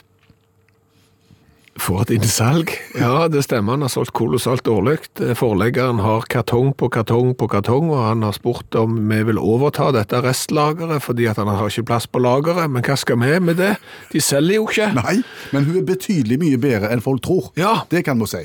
For 1.80 2.00
et 2.00 2.10
innsalg. 2.12 2.70
Ja, 2.96 3.26
det 3.28 3.42
stemmer. 3.44 3.76
Han 3.76 3.84
har 3.84 3.92
solgt 3.92 4.14
kolossalt 4.16 4.64
dårlig. 4.68 4.98
Forleggeren 5.36 6.00
har 6.04 6.24
kartong 6.32 6.74
på 6.76 6.88
kartong 6.92 7.34
på 7.36 7.48
kartong, 7.52 7.88
og 7.92 8.04
han 8.04 8.24
har 8.24 8.36
spurt 8.36 8.76
om 8.80 8.96
vi 9.08 9.22
vil 9.28 9.40
overta 9.40 9.90
dette 9.96 10.20
restlageret, 10.24 11.04
fordi 11.04 11.28
at 11.28 11.40
han 11.40 11.48
har 11.52 11.68
ikke 11.68 11.88
plass 11.92 12.08
på 12.08 12.20
lageret. 12.24 12.68
Men 12.72 12.84
hva 12.84 12.96
skal 13.00 13.20
vi 13.20 13.32
med 13.44 13.60
det? 13.60 13.74
De 14.12 14.24
selger 14.24 14.60
jo 14.60 14.68
ikke. 14.68 14.90
Nei, 14.96 15.18
men 15.56 15.68
hun 15.68 15.80
er 15.80 15.88
betydelig 15.88 16.40
mye 16.44 16.60
bedre 16.60 16.92
enn 16.92 17.04
folk 17.04 17.24
tror. 17.24 17.52
Ja. 17.60 17.78
Det 17.92 18.04
kan 18.08 18.20
vi 18.24 18.28
si. 18.32 18.44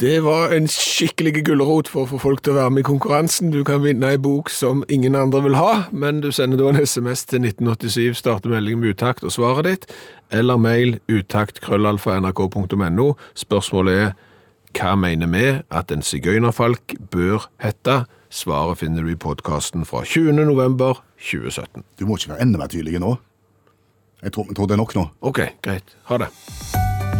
Det 0.00 0.24
var 0.24 0.52
en 0.54 0.68
skikkelig 0.70 1.44
gulrot 1.46 1.88
for 1.90 2.02
å 2.04 2.08
få 2.12 2.18
folk 2.22 2.42
til 2.44 2.52
å 2.54 2.58
være 2.60 2.70
med 2.74 2.80
i 2.84 2.88
konkurransen. 2.88 3.50
Du 3.54 3.64
kan 3.66 3.82
vinne 3.84 4.06
ei 4.14 4.18
bok 4.22 4.50
som 4.52 4.84
ingen 4.88 5.14
andre 5.18 5.40
vil 5.44 5.56
ha, 5.58 5.72
men 5.92 6.20
du 6.24 6.30
sender 6.34 6.58
da 6.60 6.68
en 6.70 6.80
SMS 6.82 7.24
til 7.28 7.40
1987, 7.44 8.14
starter 8.20 8.50
meldingen 8.54 8.80
med 8.82 8.90
uttakt 8.94 9.24
og 9.26 9.32
svaret 9.34 9.64
ditt, 9.68 9.84
eller 10.30 10.56
mail 10.62 10.90
utakt.krøllalfa.nrk.no. 11.10 13.08
Spørsmålet 13.38 13.94
er 13.98 14.12
hva 14.78 14.92
mener 15.00 15.26
vi 15.32 15.46
at 15.74 15.90
en 15.92 16.02
sigøynerfalk 16.04 16.94
bør 17.12 17.48
hete? 17.64 18.04
Svaret 18.30 18.78
finner 18.82 19.02
du 19.02 19.10
i 19.12 19.16
podkasten 19.20 19.86
fra 19.88 20.04
20. 20.04 20.32
november 20.44 21.00
2017. 21.18 21.84
Du 21.98 22.06
må 22.06 22.16
ikke 22.18 22.34
være 22.34 22.44
enda 22.44 22.60
mer 22.60 22.68
tydelig 22.72 23.00
nå. 23.02 23.16
Jeg 24.22 24.34
tror, 24.34 24.44
jeg 24.50 24.56
tror 24.58 24.66
det 24.66 24.74
er 24.76 24.82
nok 24.82 24.94
nå. 24.98 25.04
Ok, 25.20 25.40
greit. 25.64 25.96
Ha 26.10 26.14
det. 26.24 26.30